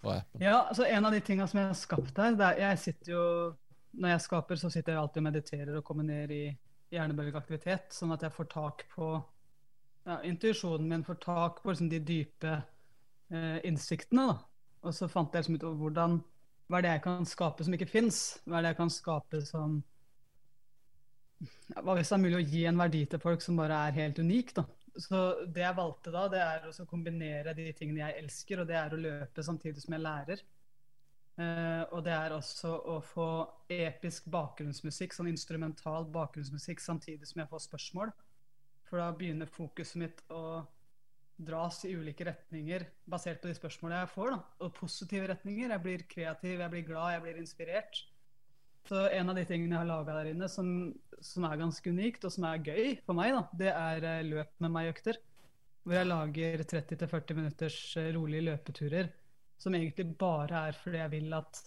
[0.00, 0.42] på appen?
[0.42, 3.12] Ja, altså En av de tinga som jeg har skapt her det er, Jeg sitter
[3.12, 3.24] jo
[3.92, 6.44] Når jeg skaper, så sitter jeg alltid og mediterer og kommer ned i
[6.90, 9.08] hjernebølgeaktivitet, sånn at jeg får tak på
[10.06, 12.54] ja, intuisjonen min, får tak på liksom, de dype
[13.30, 14.26] eh, innsiktene.
[14.26, 14.36] da.
[14.82, 16.16] Og så fant jeg liksom ut hvordan
[16.70, 18.18] hva er det jeg kan skape som ikke fins?
[18.46, 19.80] Hva er det jeg kan skape som
[21.40, 24.20] Hva hvis det er mulig å gi en verdi til folk som bare er helt
[24.20, 24.54] unik?
[24.58, 24.64] da?
[25.00, 28.76] Så det jeg valgte da, det er å kombinere de tingene jeg elsker, og det
[28.76, 30.42] er å løpe samtidig som jeg lærer.
[31.40, 33.28] Uh, og det er også å få
[33.72, 38.12] episk bakgrunnsmusikk, sånn instrumental bakgrunnsmusikk, samtidig som jeg får spørsmål.
[38.90, 40.60] For da begynner fokuset mitt å
[41.40, 44.34] dras i ulike retninger basert på de spørsmålene jeg får.
[44.34, 45.70] da, Og positive retninger.
[45.70, 48.02] Jeg blir kreativ, jeg blir glad, jeg blir inspirert.
[48.90, 50.68] Så en av de tingene jeg har laga der inne som,
[51.22, 54.56] som, er ganske unikt, og som er gøy for meg, da, det er eh, løp
[54.64, 55.20] med meg-økter.
[55.86, 59.12] Hvor jeg lager 30-40 minutters eh, rolige løpeturer.
[59.62, 61.60] Som egentlig bare er fordi jeg vil at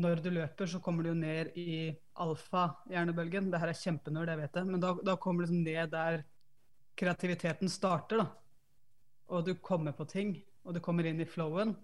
[0.00, 1.90] når du løper, så kommer du jo ned i
[2.24, 3.50] alfa-hjernebølgen.
[3.52, 4.64] Det her er kjempenerd, jeg vet det.
[4.70, 6.24] Men da, da kommer du liksom ned der
[6.96, 8.24] kreativiteten starter.
[8.24, 8.26] da.
[9.28, 10.32] Og du kommer på ting,
[10.64, 11.76] og du kommer inn i flowen.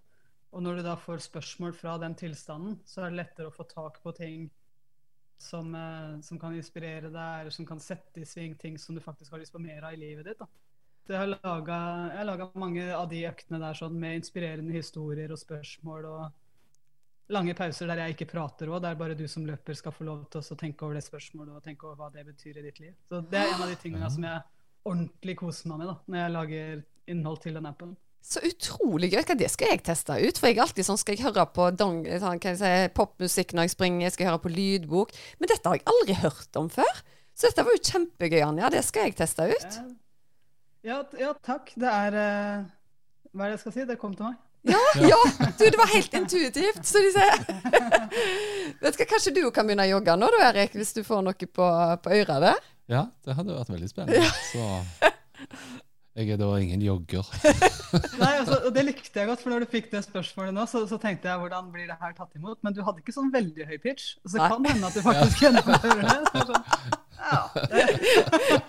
[0.56, 3.68] Og når du da får spørsmål fra den tilstanden, så er det lettere å få
[3.68, 4.50] tak på ting
[5.42, 9.00] som, eh, som kan inspirere deg, eller som kan sette i sving ting som du
[9.02, 10.44] faktisk har lyst på mer av i livet ditt.
[11.08, 16.06] jeg har laga mange av de øktene der sånn, med inspirerende historier og spørsmål.
[16.06, 16.32] og
[17.32, 20.24] Lange pauser der jeg ikke prater òg, der bare du som løper skal få lov
[20.30, 22.94] til å tenke over det spørsmålet og tenke over hva det betyr i ditt liv.
[23.08, 24.42] Så Det er en av de tingene som jeg
[24.84, 27.96] ordentlig koser meg med da, når jeg lager innhold til den appen.
[28.22, 29.24] Så utrolig gøy.
[29.38, 30.38] Det skal jeg teste ut.
[30.38, 33.74] For jeg er alltid sånn skal jeg høre på dong, sånn, si, popmusikk når jeg
[33.74, 35.10] springer, jeg skal høre på lydbok.
[35.40, 37.02] Men dette har jeg aldri hørt om før.
[37.34, 38.70] Så dette var jo kjempegøy, Anja.
[38.72, 39.82] Det skal jeg teste ut.
[40.86, 41.74] Ja, ja takk.
[41.78, 42.64] Det er uh,
[43.32, 43.86] Hva er det jeg skal si?
[43.90, 44.40] Det kom til meg.
[44.62, 45.18] Ja, ja!
[45.58, 47.40] Du, det var helt intuitivt, så de sier.
[48.82, 51.48] Vet du, Kanskje du kan begynne å jogge nå, da, Erik, hvis du får noe
[51.58, 51.70] på,
[52.04, 52.68] på øret der?
[52.92, 54.28] Ja, det hadde vært veldig spennende.
[54.52, 54.62] Så
[56.12, 57.28] jeg er da ingen jogger.
[58.20, 60.82] Nei, altså, og Det likte jeg godt, for når du fikk det spørsmålet nå, så,
[60.90, 62.58] så, tenkte jeg hvordan blir det her tatt imot?
[62.60, 64.18] Men du hadde ikke sånn veldig høy pitch.
[64.26, 66.44] Så det kan hende at du faktisk gjennomfører det.
[66.52, 66.68] Sånn,
[67.22, 67.40] ja.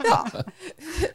[0.07, 0.19] ja.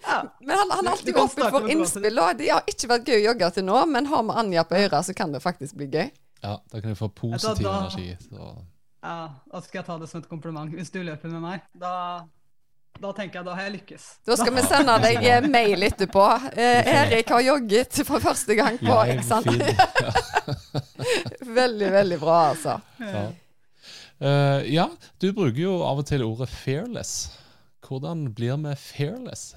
[0.04, 0.20] ja.
[0.44, 2.20] Men han, han er alltid åpen for innspill.
[2.20, 4.82] Og det har ikke vært gøy å jogge til nå, men har vi Anja på
[4.84, 6.10] øret, så kan det faktisk bli gøy.
[6.44, 8.10] Ja, da kan jeg få positiv da, energi.
[8.28, 8.52] Så.
[9.00, 10.76] Ja, da skal jeg ta det som et kompliment.
[10.76, 11.94] Hvis du løper med meg, da
[12.98, 14.06] da tenker jeg da har jeg lykkes.
[14.26, 16.24] Da skal vi sende deg mail etterpå.
[16.50, 19.46] Eh, Erik har jogget for første gang på ja, sant?
[21.60, 22.78] veldig, veldig bra, altså.
[23.02, 23.28] Ja.
[24.18, 24.88] Uh, ja.
[25.22, 27.30] du bruker jo av og til ordet 'fearless'.
[27.86, 29.54] Hvordan blir vi fearless?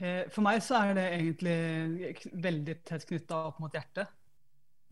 [0.00, 1.58] Eh, for meg så er det egentlig
[2.32, 4.08] veldig tett knytta opp mot hjertet.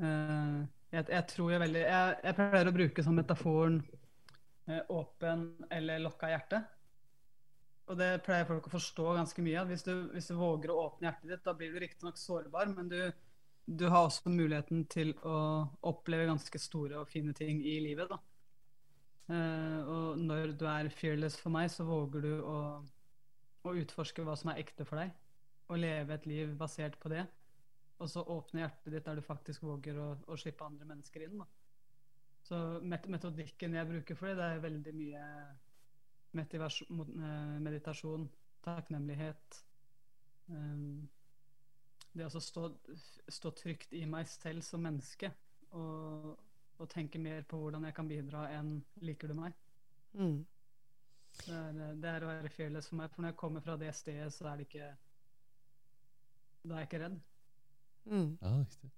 [0.03, 3.81] Uh, jeg, jeg, tror jeg veldig jeg, jeg pleier å bruke sånn metaforen
[4.88, 6.62] åpen eller lokka hjerte.
[7.90, 9.64] Og det pleier folk å forstå ganske mye.
[9.68, 12.90] Hvis du, hvis du våger å åpne hjertet ditt, da blir du riktignok sårbar, men
[12.92, 13.01] du,
[13.66, 15.38] du, har også muligheten til å
[15.90, 18.12] oppleve ganske store og fine ting i livet.
[18.12, 18.20] da.
[19.33, 22.57] Uh, og når du er fearless for meg, så våger du å,
[23.66, 25.12] å, utforske hva som er ekte for deg.
[25.72, 27.27] Og leve et liv basert på det.
[28.03, 31.42] Og så åpne hjertet ditt der du faktisk våger å, å slippe andre mennesker inn.
[31.42, 31.51] da.
[32.53, 35.21] Så metodikken jeg bruker for det, det er veldig mye
[36.37, 38.27] eh, meditasjon,
[38.67, 39.61] takknemlighet.
[40.53, 41.09] Um,
[42.12, 42.67] det å stå,
[43.33, 45.33] stå, trygt i meg selv som menneske.
[45.81, 46.29] Og,
[46.77, 49.57] og tenke mer på hvordan jeg kan bidra, enn 'liker du meg'?
[50.12, 50.43] Mm.
[51.47, 53.15] Det er, det er å være fearless for meg.
[53.15, 54.91] For når jeg kommer fra det stedet, så er det ikke
[56.69, 57.23] Da er jeg ikke redd.
[58.05, 58.37] Mm.
[58.43, 58.93] Ja, riktig.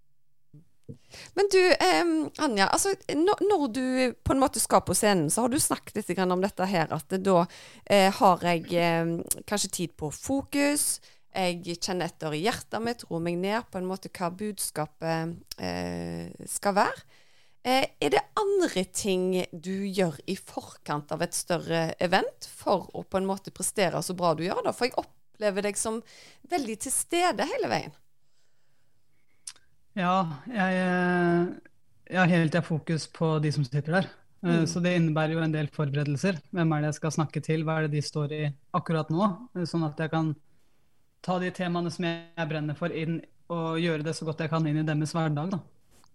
[1.34, 2.04] Men du, eh,
[2.44, 2.68] Anja.
[2.68, 3.86] Altså, når, når du
[4.24, 7.16] på en måte skal på scenen, så har du snakket litt om dette her, at
[7.24, 7.44] da
[7.86, 11.00] eh, har jeg eh, kanskje tid på fokus.
[11.34, 16.30] Jeg kjenner etter i hjertet mitt, roer meg ned på en måte hva budskapet eh,
[16.46, 17.06] skal være.
[17.64, 23.06] Eh, er det andre ting du gjør i forkant av et større event for å
[23.08, 24.60] på en måte prestere så bra du gjør?
[24.66, 24.74] da?
[24.76, 26.02] For jeg opplever deg som
[26.52, 27.96] veldig til stede hele veien.
[29.94, 30.14] Ja,
[30.50, 31.72] jeg, eh,
[32.10, 34.08] jeg har hele tida fokus på de som sitter der.
[34.10, 34.66] Eh, Mm.
[34.68, 36.36] Så det innebærer jo en del forberedelser.
[36.52, 37.62] Hvem er det jeg skal snakke til?
[37.64, 39.48] Hva er det de står i akkurat nå?
[39.56, 40.34] Eh, Sånn at jeg kan
[41.22, 44.66] ta de temaene som jeg brenner for, inn og gjøre det så godt jeg kan
[44.66, 45.50] inn i deres hverdag.
[45.50, 45.60] Da.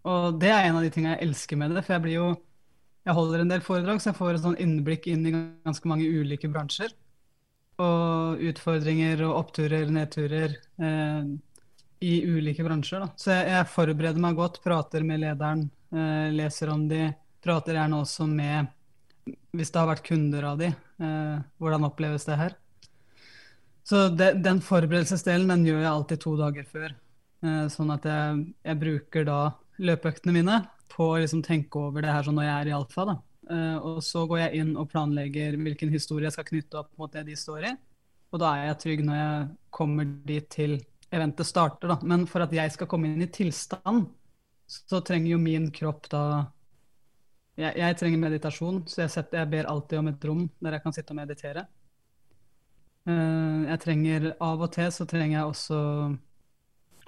[0.05, 1.85] Og det er en av de tingene jeg elsker med det.
[1.85, 2.37] For jeg blir jo
[3.05, 5.31] Jeg holder en del foredrag, så jeg får et sånn innblikk inn i
[5.65, 6.91] ganske mange ulike bransjer.
[7.79, 11.23] Og utfordringer og oppturer, nedturer eh,
[11.99, 13.03] i ulike bransjer.
[13.03, 13.09] Da.
[13.19, 17.09] Så jeg, jeg forbereder meg godt, prater med lederen, eh, leser om de.
[17.43, 18.71] Prater gjerne også med,
[19.55, 22.57] hvis det har vært kunder av de, eh, hvordan oppleves det her.
[23.89, 26.91] Så det, den forberedelsesdelen den gjør jeg alltid to dager før.
[27.43, 29.39] Eh, sånn at jeg, jeg bruker da
[29.79, 30.59] løpeøktene mine
[30.91, 33.05] på å liksom tenke over det her sånn når jeg er i alfa.
[33.09, 33.15] da.
[33.49, 37.13] Eh, og så går jeg inn og planlegger hvilken historie jeg skal knytte opp mot
[37.13, 37.73] det de står i.
[38.29, 40.77] Og da er jeg trygg når jeg kommer dit til
[41.11, 41.87] eventet starter.
[41.87, 41.99] da.
[42.03, 44.07] Men for at jeg skal komme inn i tilstand,
[44.69, 46.23] så trenger jo min kropp da
[47.59, 50.83] Jeg, jeg trenger meditasjon, så jeg, setter, jeg ber alltid om et rom der jeg
[50.85, 51.65] kan sitte og meditere.
[53.03, 55.79] Eh, jeg trenger Av og til så trenger jeg også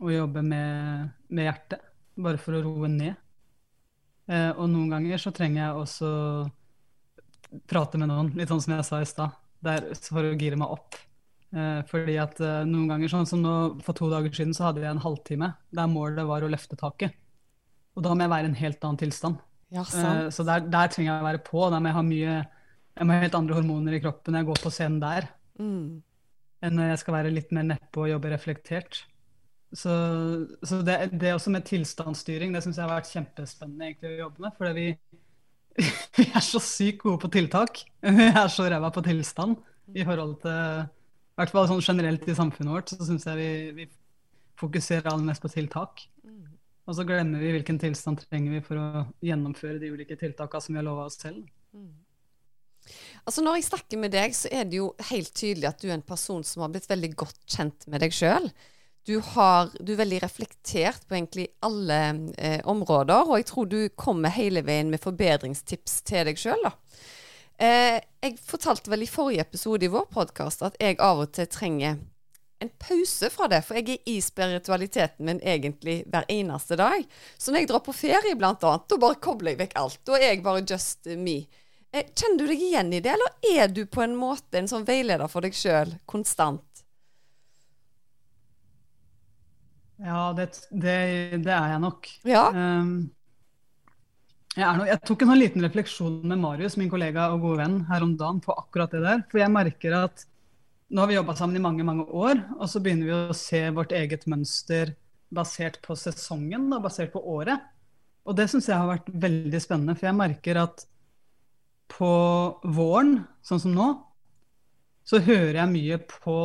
[0.02, 1.86] å jobbe med, med hjertet,
[2.20, 3.16] bare for å roe ned.
[4.28, 6.12] Eh, og noen ganger så trenger jeg også
[7.72, 9.40] prate med noen, litt sånn som jeg sa i stad,
[10.08, 11.00] for å gire meg opp.
[11.52, 14.86] Eh, fordi at eh, noen ganger, sånn som nå, For to dager siden så hadde
[14.86, 17.18] jeg en halvtime der målet var å løfte taket.
[17.98, 19.42] Og da må jeg være i en helt annen tilstand.
[19.72, 21.66] Ja, Eh, så der, der trenger jeg å være på.
[21.72, 22.36] Der må jeg ha mye
[22.92, 25.30] jeg må ha helt andre hormoner i kroppen når jeg går på scenen der,
[25.62, 26.02] Mm.
[26.62, 29.04] enn når jeg skal være litt mer nedpå og jobbe reflektert.
[29.72, 29.94] Så,
[30.68, 34.44] så det, det også med tilstandsstyring, det syns jeg har vært kjempespennende egentlig å jobbe
[34.44, 34.58] med.
[34.58, 34.88] Fordi vi,
[36.18, 37.84] vi er så sykt gode på tiltak.
[38.20, 39.56] Vi er så ræva på tilstand
[39.96, 40.84] i forhold til
[41.42, 43.52] I hvert fall sånn generelt i samfunnet vårt, så syns jeg vi,
[43.82, 43.86] vi
[44.62, 46.04] fokuserer aller mest på tiltak.
[46.22, 46.52] Mm.
[46.86, 50.76] Og så glemmer vi hvilken tilstand trenger vi for å gjennomføre de ulike tiltakene som
[50.76, 51.42] vi har lova oss selv.
[53.26, 55.96] Altså Når jeg snakker med deg, så er det jo helt tydelig at du er
[55.98, 58.50] en person som har blitt veldig godt kjent med deg sjøl.
[59.08, 61.98] Du, har- du er veldig reflektert på egentlig alle
[62.38, 66.70] eh, områder, og jeg tror du kommer hele veien med forbedringstips til deg sjøl.
[67.62, 71.46] Eh, jeg fortalte vel i forrige episode i vår podkast at jeg av og til
[71.52, 72.00] trenger
[72.62, 77.06] en pause fra det, for jeg er i spiritualiteten min egentlig hver eneste dag.
[77.38, 80.02] Så når jeg drar på ferie, blant annet, da bare kobler jeg vekk alt.
[80.06, 81.38] Da er jeg bare just me.
[81.94, 84.86] Eh, Kjenner du deg igjen i det, eller er du på en måte en sånn
[84.88, 86.66] veileder for deg sjøl konstant?
[90.02, 91.00] Ja, det, det,
[91.46, 92.14] det er jeg nok.
[92.26, 92.48] Ja.
[92.58, 93.12] Um,
[94.58, 97.78] jeg, er jeg tok en sånn liten refleksjon med Marius, min kollega og gode venn,
[97.88, 99.24] her om dagen på akkurat det der.
[99.32, 100.26] For jeg merker at
[100.92, 103.62] nå har vi jobba sammen i mange mange år, og så begynner vi å se
[103.72, 104.92] vårt eget mønster
[105.32, 107.64] basert på sesongen, da, basert på året.
[108.28, 110.84] Og det syns jeg har vært veldig spennende, for jeg merker at
[111.92, 112.12] på
[112.76, 113.88] våren, sånn som nå,
[115.08, 116.38] så hører jeg mye på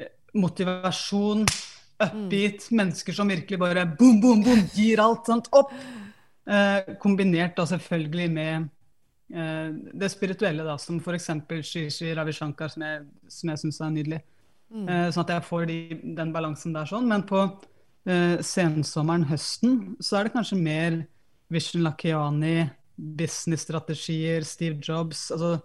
[0.00, 1.44] eh, motivasjon,
[2.00, 5.72] upbeat, mennesker som virkelig bare boom, boom, boom, gir alt sant, opp.
[6.50, 8.68] Eh, kombinert da selvfølgelig med
[9.30, 9.68] eh,
[10.02, 11.30] det spirituelle, da, som f.eks.
[11.62, 14.20] Shishi Ravi Shankar, som jeg, som jeg syns er nydelig.
[14.70, 15.78] Eh, sånn at jeg får de,
[16.18, 17.08] den balansen der sånn.
[17.10, 17.48] Men på
[18.40, 20.94] sensommeren, høsten, så er det kanskje mer
[21.52, 22.64] Vishen Lakiani,
[22.96, 25.58] businessstrategier, Steve Jobs, altså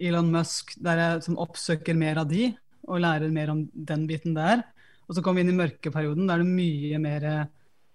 [0.00, 2.48] Elon Musk, der jeg som oppsøker mer av de,
[2.88, 4.64] og lærer mer om den biten der.
[5.04, 7.28] Og så kommer vi inn i mørkeperioden, da er det mye mer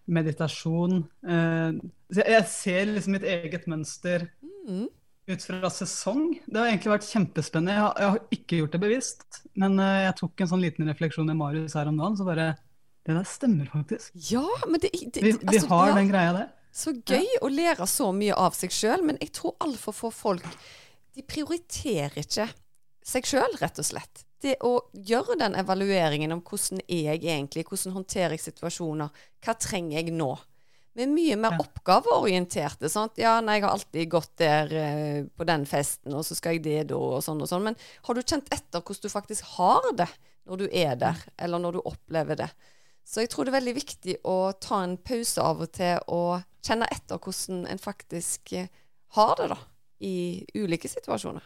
[0.07, 1.01] meditasjon.
[1.27, 1.79] Eh,
[2.17, 4.29] jeg, ser liksom mitt eget mønster
[4.67, 4.87] Mm.
[5.27, 6.41] ut fra sesong.
[6.45, 7.71] Det har egentlig vært kjempespennende.
[7.75, 10.87] Jeg har, jeg har ikke gjort det bevisst, men eh, jeg tok en sånn liten
[10.91, 12.49] refleksjon med Marius her om dagen, så bare
[13.07, 14.11] Det der stemmer faktisk.
[14.31, 16.49] Ja, men det, det Vi, vi altså, har ja, den greia der.
[16.75, 20.45] Så gøy å lære så mye av seg sjøl, men jeg tror altfor få folk
[21.15, 22.49] De prioriterer ikke
[23.07, 24.26] seg sjøl, rett og slett.
[24.43, 29.55] Det å gjøre den evalueringen om hvordan er jeg egentlig, hvordan håndterer jeg situasjoner, hva
[29.57, 30.29] trenger jeg nå?
[30.97, 32.89] Vi er mye mer oppgaveorienterte.
[32.89, 33.19] sant?
[33.21, 36.63] Ja, nei, jeg har alltid gått der eh, på den festen, og så skal jeg
[36.65, 37.67] det da, og sånn og sånn.
[37.69, 40.09] Men har du kjent etter hvordan du faktisk har det
[40.49, 42.49] når du er der, eller når du opplever det?
[43.05, 46.41] Så jeg tror det er veldig viktig å ta en pause av og til og
[46.65, 48.73] kjenne etter hvordan en faktisk eh,
[49.19, 49.61] har det, da.
[50.01, 50.17] I
[50.57, 51.45] ulike situasjoner.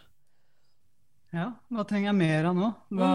[1.32, 2.70] Ja, hva trenger jeg mer av nå?
[2.92, 3.12] Hva,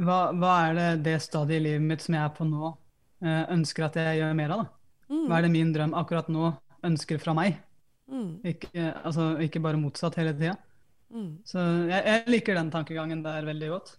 [0.00, 2.74] hva, hva er det det stadiet i livet mitt som jeg er på nå,
[3.24, 4.64] eh, ønsker at jeg gjør mer av?
[4.64, 4.76] da?
[5.26, 6.52] Hva er det min drøm akkurat nå
[6.86, 7.56] ønsker fra meg?
[8.10, 10.56] Mm, Ikke, altså, ikke bare motsatt hele tida.
[11.14, 13.96] mm, Så jeg, jeg liker den tankegangen der veldig godt.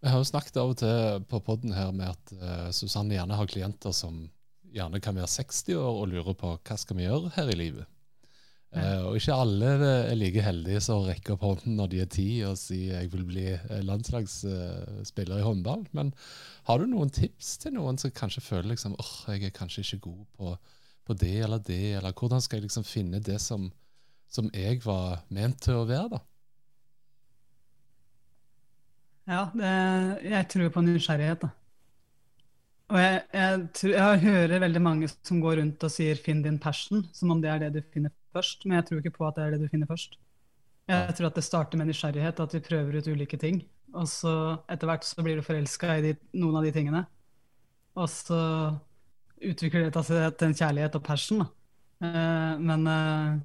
[0.00, 3.36] Vi har jo snakket av og til på podden her med at uh, Susanne gjerne
[3.36, 4.30] har klienter som
[4.72, 7.88] gjerne kan være 60 år og lurer på hva skal vi gjøre her i livet.
[8.70, 12.28] Eh, og ikke alle er like heldige som rekker opp hånden når de er ti
[12.46, 15.82] og sier jeg vil bli eh, landslagsspiller i håndball.
[15.96, 16.12] Men
[16.68, 20.04] har du noen tips til noen som kanskje føler liksom åh, jeg er kanskje ikke
[20.06, 20.54] god på,
[21.02, 23.72] på det eller det, eller hvordan skal jeg liksom finne det som,
[24.30, 26.22] som jeg var ment til å være, da?
[29.30, 29.74] Ja, det,
[30.26, 31.50] jeg tror på nysgjerrighet, da.
[32.90, 36.58] Og jeg, jeg, tror, jeg hører veldig mange som går rundt og sier 'finn din
[36.58, 38.66] passion', som om det er det du finner først.
[38.66, 40.18] Men jeg tror ikke på at det er det du finner først.
[40.90, 43.60] Jeg tror at det starter med nysgjerrighet, at vi prøver ut ulike ting.
[43.94, 44.32] Og så
[44.70, 47.04] etter hvert så blir du forelska i de, noen av de tingene.
[47.98, 48.40] Og så
[49.40, 51.44] utvikler det seg til en kjærlighet og passion.
[52.02, 53.38] Eh, men eh,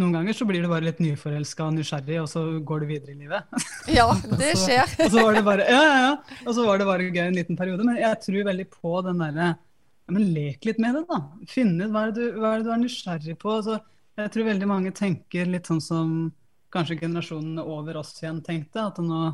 [0.00, 3.14] noen ganger så blir du bare litt nyforelska og nysgjerrig, og så går du videre
[3.14, 3.64] i livet.
[3.98, 4.08] Ja,
[4.40, 4.88] det skjer.
[5.04, 6.38] Og så var det bare ja, ja, ja.
[6.46, 7.84] Og så var det bare gøy en liten periode.
[7.86, 11.18] Men jeg tror veldig på den derre ja, Men lek litt med det, da.
[11.50, 13.58] Finne ut hva hva er, det du er nysgjerrig på.
[13.58, 13.76] Altså,
[14.16, 16.14] jeg tror veldig mange tenker litt sånn som
[16.74, 18.88] kanskje generasjonene over oss igjen tenkte.
[18.88, 19.26] At nå,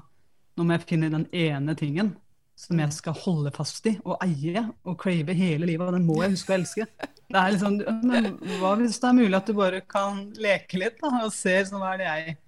[0.56, 2.14] nå må jeg finne den ene tingen
[2.60, 5.86] som jeg skal holde fast i og eie og crave hele livet.
[5.88, 6.86] Og den må jeg huske å elske.
[7.30, 11.00] Det er liksom, men Hva hvis det er mulig at du bare kan leke litt
[11.00, 12.38] da, og se sånn, hva er det jeg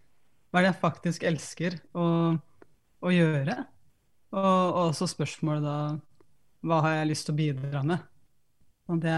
[0.53, 2.07] hva er det jeg faktisk elsker å,
[3.01, 3.55] å gjøre?
[4.37, 5.77] Og, og så spørsmålet da
[6.69, 8.03] hva har jeg lyst til å bidra med?
[8.93, 9.15] Og det,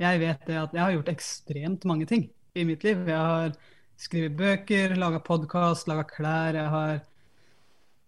[0.00, 3.02] jeg vet det at jeg har gjort ekstremt mange ting i mitt liv.
[3.08, 3.52] Jeg har
[4.00, 6.56] skrevet bøker, laga podkast, laga klær.
[6.58, 7.02] Jeg, har,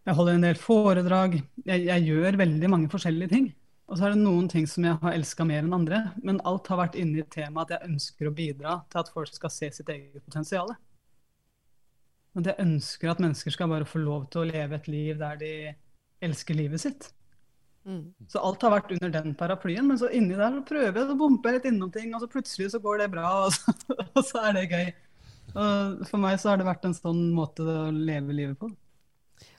[0.09, 1.37] jeg holder en del foredrag.
[1.65, 3.53] Jeg, jeg gjør veldig mange forskjellige ting.
[3.85, 6.01] Og så er det noen ting som jeg har elska mer enn andre.
[6.25, 9.35] Men alt har vært inne i temaet at jeg ønsker å bidra til at folk
[9.37, 10.73] skal se sitt eget potensial.
[12.35, 15.37] At jeg ønsker at mennesker skal bare få lov til å leve et liv der
[15.39, 15.53] de
[16.25, 17.13] elsker livet sitt.
[17.85, 18.05] Mm.
[18.33, 21.17] Så alt har vært under den paraplyen, men så inni der så prøver jeg, så
[21.21, 23.75] bumper jeg litt innom ting, og så plutselig så går det bra, og så,
[24.07, 24.87] og så er det gøy.
[25.55, 28.71] Og for meg så har det vært en sånn måte å leve livet på.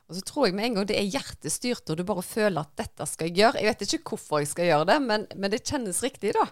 [0.05, 2.73] Og så tror jeg med en gang det er hjertestyrt, og du bare føler at
[2.77, 3.61] dette skal jeg gjøre.
[3.61, 6.45] Jeg vet ikke hvorfor jeg skal gjøre det, men, men det kjennes riktig, da.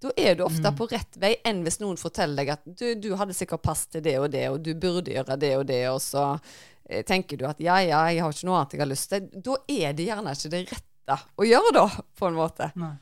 [0.00, 3.10] Da er du ofte på rett vei enn hvis noen forteller deg at du, du
[3.20, 5.98] hadde sikkert pass til det og det, og du burde gjøre det og det, og
[6.00, 6.22] så
[6.88, 9.26] eh, tenker du at ja, ja, jeg har ikke noe annet jeg har lyst til.
[9.50, 11.86] Da er det gjerne ikke det rette å gjøre, da,
[12.18, 12.70] på en måte.
[12.80, 12.94] Nei.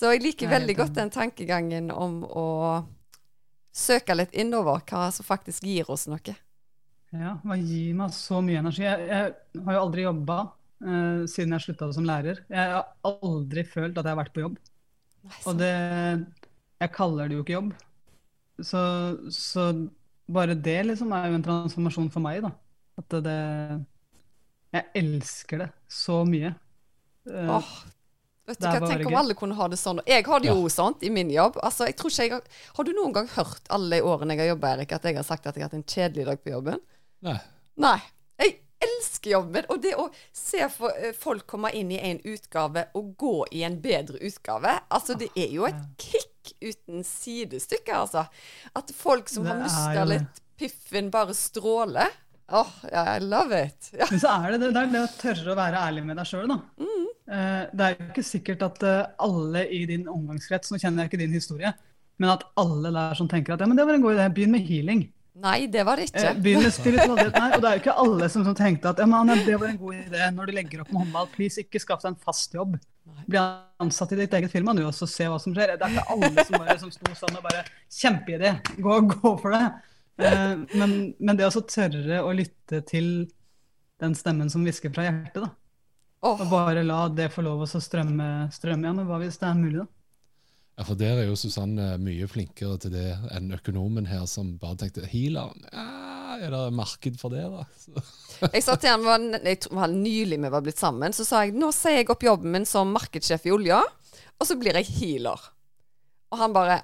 [0.00, 2.46] Så jeg liker er veldig godt den tankegangen om å
[3.76, 6.36] søke litt innover hva som faktisk gir oss noe.
[7.10, 8.86] Ja, hva gir meg så mye energi?
[8.86, 12.40] Jeg, jeg har jo aldri jobba uh, siden jeg slutta som lærer.
[12.48, 14.58] Jeg har aldri følt at jeg har vært på jobb.
[15.20, 15.74] Nei, Og det
[16.80, 17.72] Jeg kaller det jo ikke jobb.
[18.64, 18.80] Så,
[19.34, 19.66] så
[20.30, 22.54] bare det liksom er jo en transformasjon for meg, da.
[23.00, 23.38] At det
[24.72, 26.54] Jeg elsker det så mye.
[27.30, 27.70] Eh, Åh,
[28.50, 30.00] vet du hva, Tenk om alle kunne ha det sånn.
[30.08, 31.58] Jeg har det jo sånt i min jobb.
[31.62, 32.42] Altså, jeg tror ikke jeg har,
[32.78, 35.28] har du noen gang hørt alle de årene jeg har jobba, Erik, at jeg har
[35.28, 36.82] sagt at jeg har hatt en kjedelig dag på jobben?
[37.26, 37.38] Nei.
[37.80, 37.98] Nei.
[38.40, 39.68] Jeg elsker jobben min.
[39.70, 43.62] Og det å se for, eh, folk komme inn i en utgave og gå i
[43.68, 48.24] en bedre utgave, altså det er jo et kick uten sidestykke, altså.
[48.74, 52.08] At folk som Det har mista litt piffen, bare stråler.
[52.50, 53.92] Åh, yeah, I love it.
[53.92, 54.06] Ja.
[54.10, 56.50] Men så er det det, er det å tørre å være ærlig med deg sjøl,
[56.50, 56.58] da.
[57.30, 61.12] Eh, det er jo ikke sikkert at eh, alle i din omgangskrets, nå kjenner jeg
[61.12, 61.70] ikke din historie,
[62.20, 64.54] men at alle der som tenker at ja, men det var en god idé, begynn
[64.56, 65.06] med healing.
[65.40, 66.24] Nei, det var det ikke.
[66.26, 67.36] Eh, begynn med spiritualitet.
[67.38, 69.70] Nei, og det er jo ikke alle som, som tenkte at ja, men, det var
[69.70, 71.30] en god idé når du legger opp med håndball.
[71.36, 72.74] Please, ikke skaff deg en fast jobb.
[73.30, 73.40] Bli
[73.80, 75.76] ansatt i ditt eget firma du også, se hva som skjer.
[75.78, 77.62] Det er ikke alle som, bare, som sto sånn og bare
[77.94, 79.62] Kjempeidé, gå, gå for det.
[80.20, 83.30] Eh, men, men det å tørre å lytte til
[84.00, 85.50] den stemmen som hvisker fra hjertet, da.
[86.20, 86.36] Oh.
[86.36, 88.84] Og bare la det få lov å strømme, strømme.
[88.84, 88.98] igjen.
[88.98, 89.88] men hva hvis det er mulig, da?
[90.80, 94.78] Ja, for der er jo Susanne mye flinkere til det enn økonomen her, som bare
[94.80, 95.52] tenkte healer.
[95.72, 97.66] Ja, er det marked for det, da?
[98.54, 101.52] Jeg sa til han, var, jeg var nylig vi var blitt sammen, så sa jeg
[101.60, 103.82] nå sier jeg opp jobben min som markedssjef i olja.
[104.40, 105.42] Og så blir jeg healer.
[106.32, 106.78] Og han bare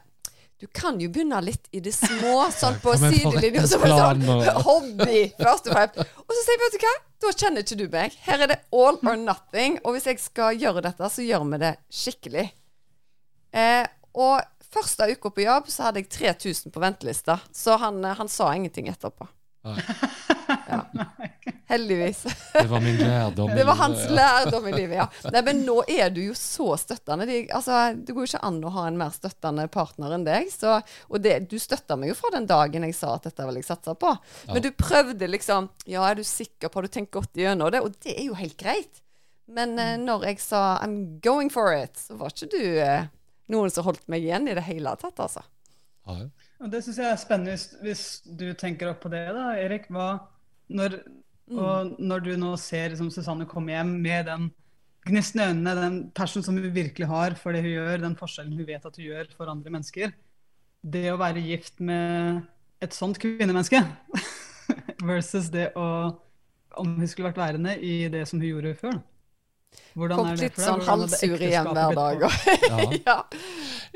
[0.56, 3.66] Du kan jo begynne litt i det små, sånn på sidelinja.
[3.76, 4.24] Bare sånn,
[4.64, 6.00] hobby, først og fremst.
[6.24, 6.94] Og så sier jeg, vet du hva,
[7.24, 8.16] da kjenner ikke du meg.
[8.24, 9.76] Her er det all or nothing.
[9.84, 12.46] Og hvis jeg skal gjøre dette, så gjør vi det skikkelig.
[13.56, 13.84] Eh,
[14.16, 14.40] og
[14.72, 18.48] første uka på jobb så hadde jeg 3000 på ventelista, så han, eh, han sa
[18.56, 19.28] ingenting etterpå.
[19.66, 19.76] Ja.
[21.66, 22.22] Heldigvis.
[22.52, 23.50] Det var min lærdom.
[23.50, 25.06] Det var hans lærdom i livet, ja.
[25.34, 27.26] Nei, men nå er du jo så støttende.
[27.26, 30.46] De, altså, det går jo ikke an å ha en mer støttende partner enn deg.
[30.54, 30.76] Så,
[31.10, 33.66] og det, du støtta meg jo fra den dagen jeg sa at dette vil jeg
[33.66, 34.14] satse på.
[34.52, 37.82] Men du prøvde liksom Ja, er du sikker på Har du tenkt godt gjennom det?
[37.82, 39.02] Og det er jo helt greit.
[39.50, 43.10] Men eh, når jeg sa I'm going for it, så var ikke du eh,
[43.52, 45.42] noen som holdt meg igjen i det hele tatt, altså.
[46.06, 46.28] Ja, ja.
[46.62, 49.90] Og det syns jeg er spennende hvis, hvis du tenker opp på det, da, Erik.
[49.92, 50.14] Hva,
[50.72, 50.98] når,
[51.52, 54.48] og når du nå ser liksom, Susanne komme hjem med den
[55.06, 58.56] gnisten i øynene, den passion som hun virkelig har for det hun gjør, den forskjellen
[58.56, 60.14] hun vet at hun gjør for andre mennesker.
[60.82, 62.42] Det å være gift med
[62.82, 63.80] et sånt kvinnemenneske
[65.10, 65.88] versus det å
[66.76, 68.98] Om hun skulle vært værende i det som hun gjorde før.
[69.96, 72.26] Hvordan Kom er det litt sånn halvsur igjen hver dag.
[72.26, 72.78] Ja.
[73.08, 73.16] ja.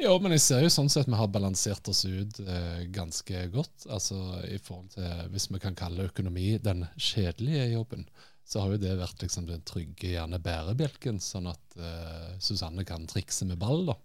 [0.01, 3.87] Jo, men jeg ser jo sånn sett vi har balansert oss ut eh, ganske godt.
[3.93, 4.17] Altså
[4.49, 8.07] i forhold til, hvis vi kan kalle økonomi den kjedelige jobben,
[8.51, 13.05] så har jo det vært liksom den trygge gjerne bærebjelken, sånn at eh, Susanne kan
[13.11, 13.99] trikse med ball, da.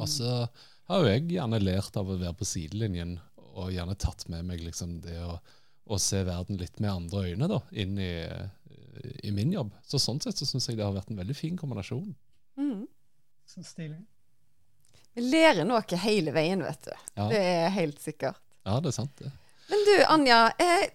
[0.00, 0.30] Og så
[0.88, 3.18] har jo jeg gjerne lært av å være på sidelinjen,
[3.52, 5.36] og gjerne tatt med meg liksom det å,
[5.92, 8.14] å se verden litt med andre øyne, da, inn i,
[9.24, 9.72] i min jobb.
[9.86, 12.14] Så sånn sett så syns jeg det har vært en veldig fin kombinasjon.
[12.60, 12.86] Mm.
[13.48, 13.98] Så stilig.
[15.14, 16.92] Vi lærer noe hele veien, vet du.
[17.18, 18.38] Ja, Det er helt sikkert.
[18.64, 19.32] ja det er sant, det.
[19.70, 20.38] Men du, Anja.
[20.58, 20.86] Eh,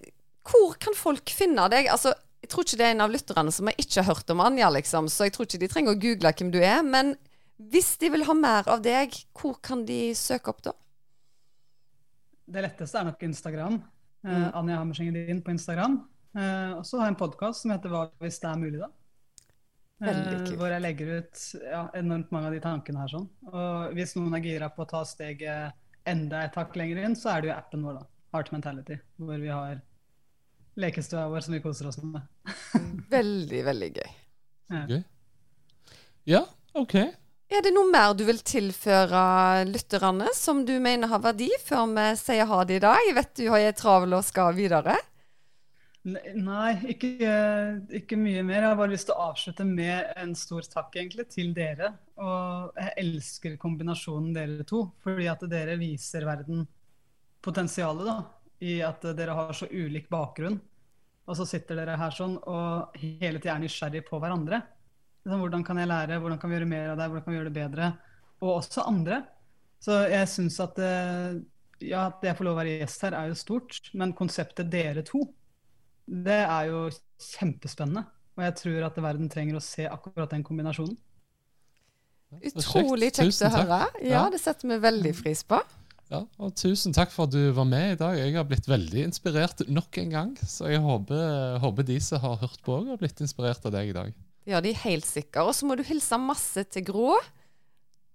[0.47, 1.87] hvor kan folk finne deg?
[1.91, 4.69] Altså, jeg tror ikke det er en av lytterne som har ikke hørt om Anja,
[4.69, 6.81] liksom, så jeg tror ikke de trenger å google hvem du er.
[6.85, 7.15] Men
[7.57, 10.73] hvis de vil ha mer av deg, hvor kan de søke opp da?
[12.47, 13.79] Det letteste er nok Instagram.
[13.81, 13.93] Eh,
[14.27, 14.51] Mm.
[14.55, 15.99] Anja Hammerseng din på Instagram.
[16.35, 18.89] Eh, og så har jeg en podkast som heter Hva hvis det er mulig, da?
[20.05, 23.13] Eh, hvor jeg legger ut ja, enormt mange av de tankene her.
[23.15, 23.27] sånn.
[23.49, 27.33] Og hvis noen er gira på å ta steget enda et hakk lenger inn, så
[27.33, 28.09] er det jo appen vår, da.
[28.35, 28.99] Heart Mentality.
[29.17, 29.79] Hvor vi har
[30.77, 32.21] lekestua vår som vi koser oss med.
[33.15, 34.11] Veldig, veldig gøy.
[34.91, 34.99] Gøy.
[36.27, 36.43] Ja,
[36.77, 36.95] OK.
[37.47, 42.07] Er det noe mer du vil tilføre lytterne som du mener har verdi, før vi
[42.19, 42.99] sier ha det i dag?
[43.07, 44.97] Jeg vet du er travel og skal videre.
[46.07, 47.09] Ne- Nei, ikke,
[47.99, 48.61] ikke mye mer.
[48.61, 51.89] Jeg har bare lyst til å avslutte med en stor takk egentlig til dere.
[52.23, 56.63] Og jeg elsker kombinasjonen dere to, fordi at dere viser verden
[57.43, 58.17] potensialet da,
[58.63, 60.57] i at dere har så ulik bakgrunn.
[61.27, 64.61] Og så sitter dere her sånn og hele tiden er nysgjerrig på hverandre.
[65.25, 67.39] Liksom, hvordan kan jeg lære, hvordan kan vi gjøre mer av det, hvordan kan vi
[67.41, 67.89] gjøre det bedre?
[68.39, 69.19] Og også andre.
[69.83, 71.41] Så jeg syns at eh,
[71.83, 73.81] ja, at jeg får lov å være gjest her, er jo stort.
[73.99, 75.25] Men konseptet dere to,
[76.07, 76.85] det er jo
[77.21, 78.05] kjempespennende.
[78.37, 80.95] Og jeg tror at verden trenger å se akkurat den kombinasjonen.
[82.43, 83.41] Utrolig kjekt.
[83.47, 83.81] å høre.
[84.05, 85.59] Ja, det setter vi veldig pris på.
[86.07, 88.15] Ja, og tusen takk for at du var med i dag.
[88.15, 90.29] Jeg har blitt veldig inspirert nok en gang.
[90.47, 93.91] Så jeg håper, håper de som har hørt på, òg har blitt inspirert av deg
[93.91, 94.13] i dag.
[94.47, 95.43] Ja, de er helt sikre.
[95.43, 97.17] Og så må du hilse masse til Grå.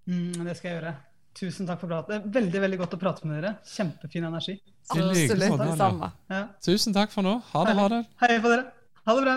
[0.09, 0.95] Mm, det skal jeg gjøre.
[1.37, 2.25] Tusen takk for praten.
[2.25, 3.57] Det veldig veldig godt å prate med dere.
[3.69, 4.57] Kjempefin energi.
[4.89, 6.11] Absolutt det samme.
[6.29, 6.43] Ja.
[6.65, 7.39] Tusen takk for nå.
[7.53, 8.03] Ha det, ha det.
[8.25, 8.67] Hei på dere.
[9.07, 9.37] Ha det bra.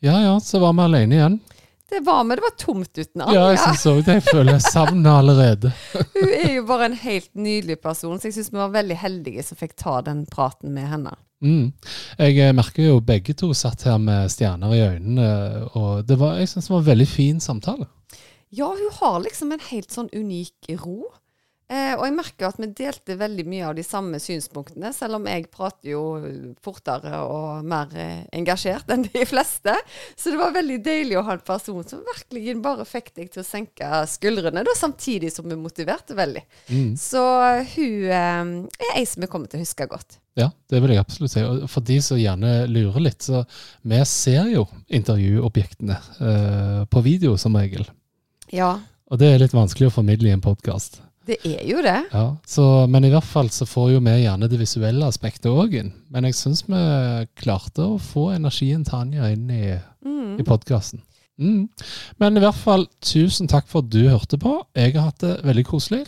[0.00, 1.40] Ja ja, så var vi alene igjen.
[1.90, 2.34] Det var vi.
[2.34, 4.18] Det var tomt uten Ja, jeg så syns òg det.
[4.20, 5.72] Jeg føler jeg savner allerede.
[6.14, 9.44] Hun er jo bare en helt nydelig person, så jeg syns vi var veldig heldige
[9.46, 11.16] som fikk ta den praten med henne.
[11.40, 11.72] Mm.
[12.20, 15.30] Jeg eh, merker jo begge to satt her med stjerner i øynene,
[15.74, 17.88] og det var, jeg synes det var en veldig fin samtale.
[18.50, 21.10] Ja, hun har liksom en helt sånn unik ro.
[21.70, 25.20] Eh, og jeg merker jo at vi delte veldig mye av de samme synspunktene, selv
[25.20, 26.02] om jeg prater jo
[26.64, 29.76] fortere og mer eh, engasjert enn de fleste.
[30.18, 33.44] Så det var veldig deilig å ha en person som virkelig bare fikk deg til
[33.44, 36.42] å senke skuldrene, da, samtidig som vi motiverte veldig.
[36.72, 36.88] Mm.
[36.98, 37.22] Så
[37.76, 38.40] hun eh,
[38.88, 40.18] er ei som vi kommer til å huske godt.
[40.38, 41.44] Ja, det vil jeg absolutt si.
[41.44, 43.44] Og for de som gjerne lurer litt, så
[43.86, 47.86] vi ser jo intervjuobjektene eh, på video som regel.
[48.50, 51.00] Ja, Og det er litt vanskelig å formidle i en podkast.
[51.30, 51.96] Det er jo det.
[52.12, 55.76] Ja, så, men i hvert fall så får jo vi gjerne det visuelle aspektet òg
[55.80, 55.92] inn.
[56.10, 56.80] Men jeg syns vi
[57.40, 60.38] klarte å få energien Tanja inn i, Mm.
[60.40, 61.02] i podkasten.
[61.40, 61.68] Mm.
[62.20, 64.54] Men i hvert fall, tusen takk for at du hørte på.
[64.76, 66.02] Jeg har hatt det veldig koselig.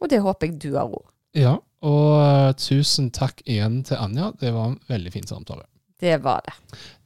[0.00, 1.04] Og det håper jeg du har òg.
[1.34, 4.32] Ja, og uh, tusen takk igjen til Anja.
[4.38, 5.66] Det var en veldig fin samtale.
[5.98, 6.54] Det var det.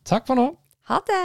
[0.09, 0.51] Takk for nå.
[0.93, 1.25] Ha det.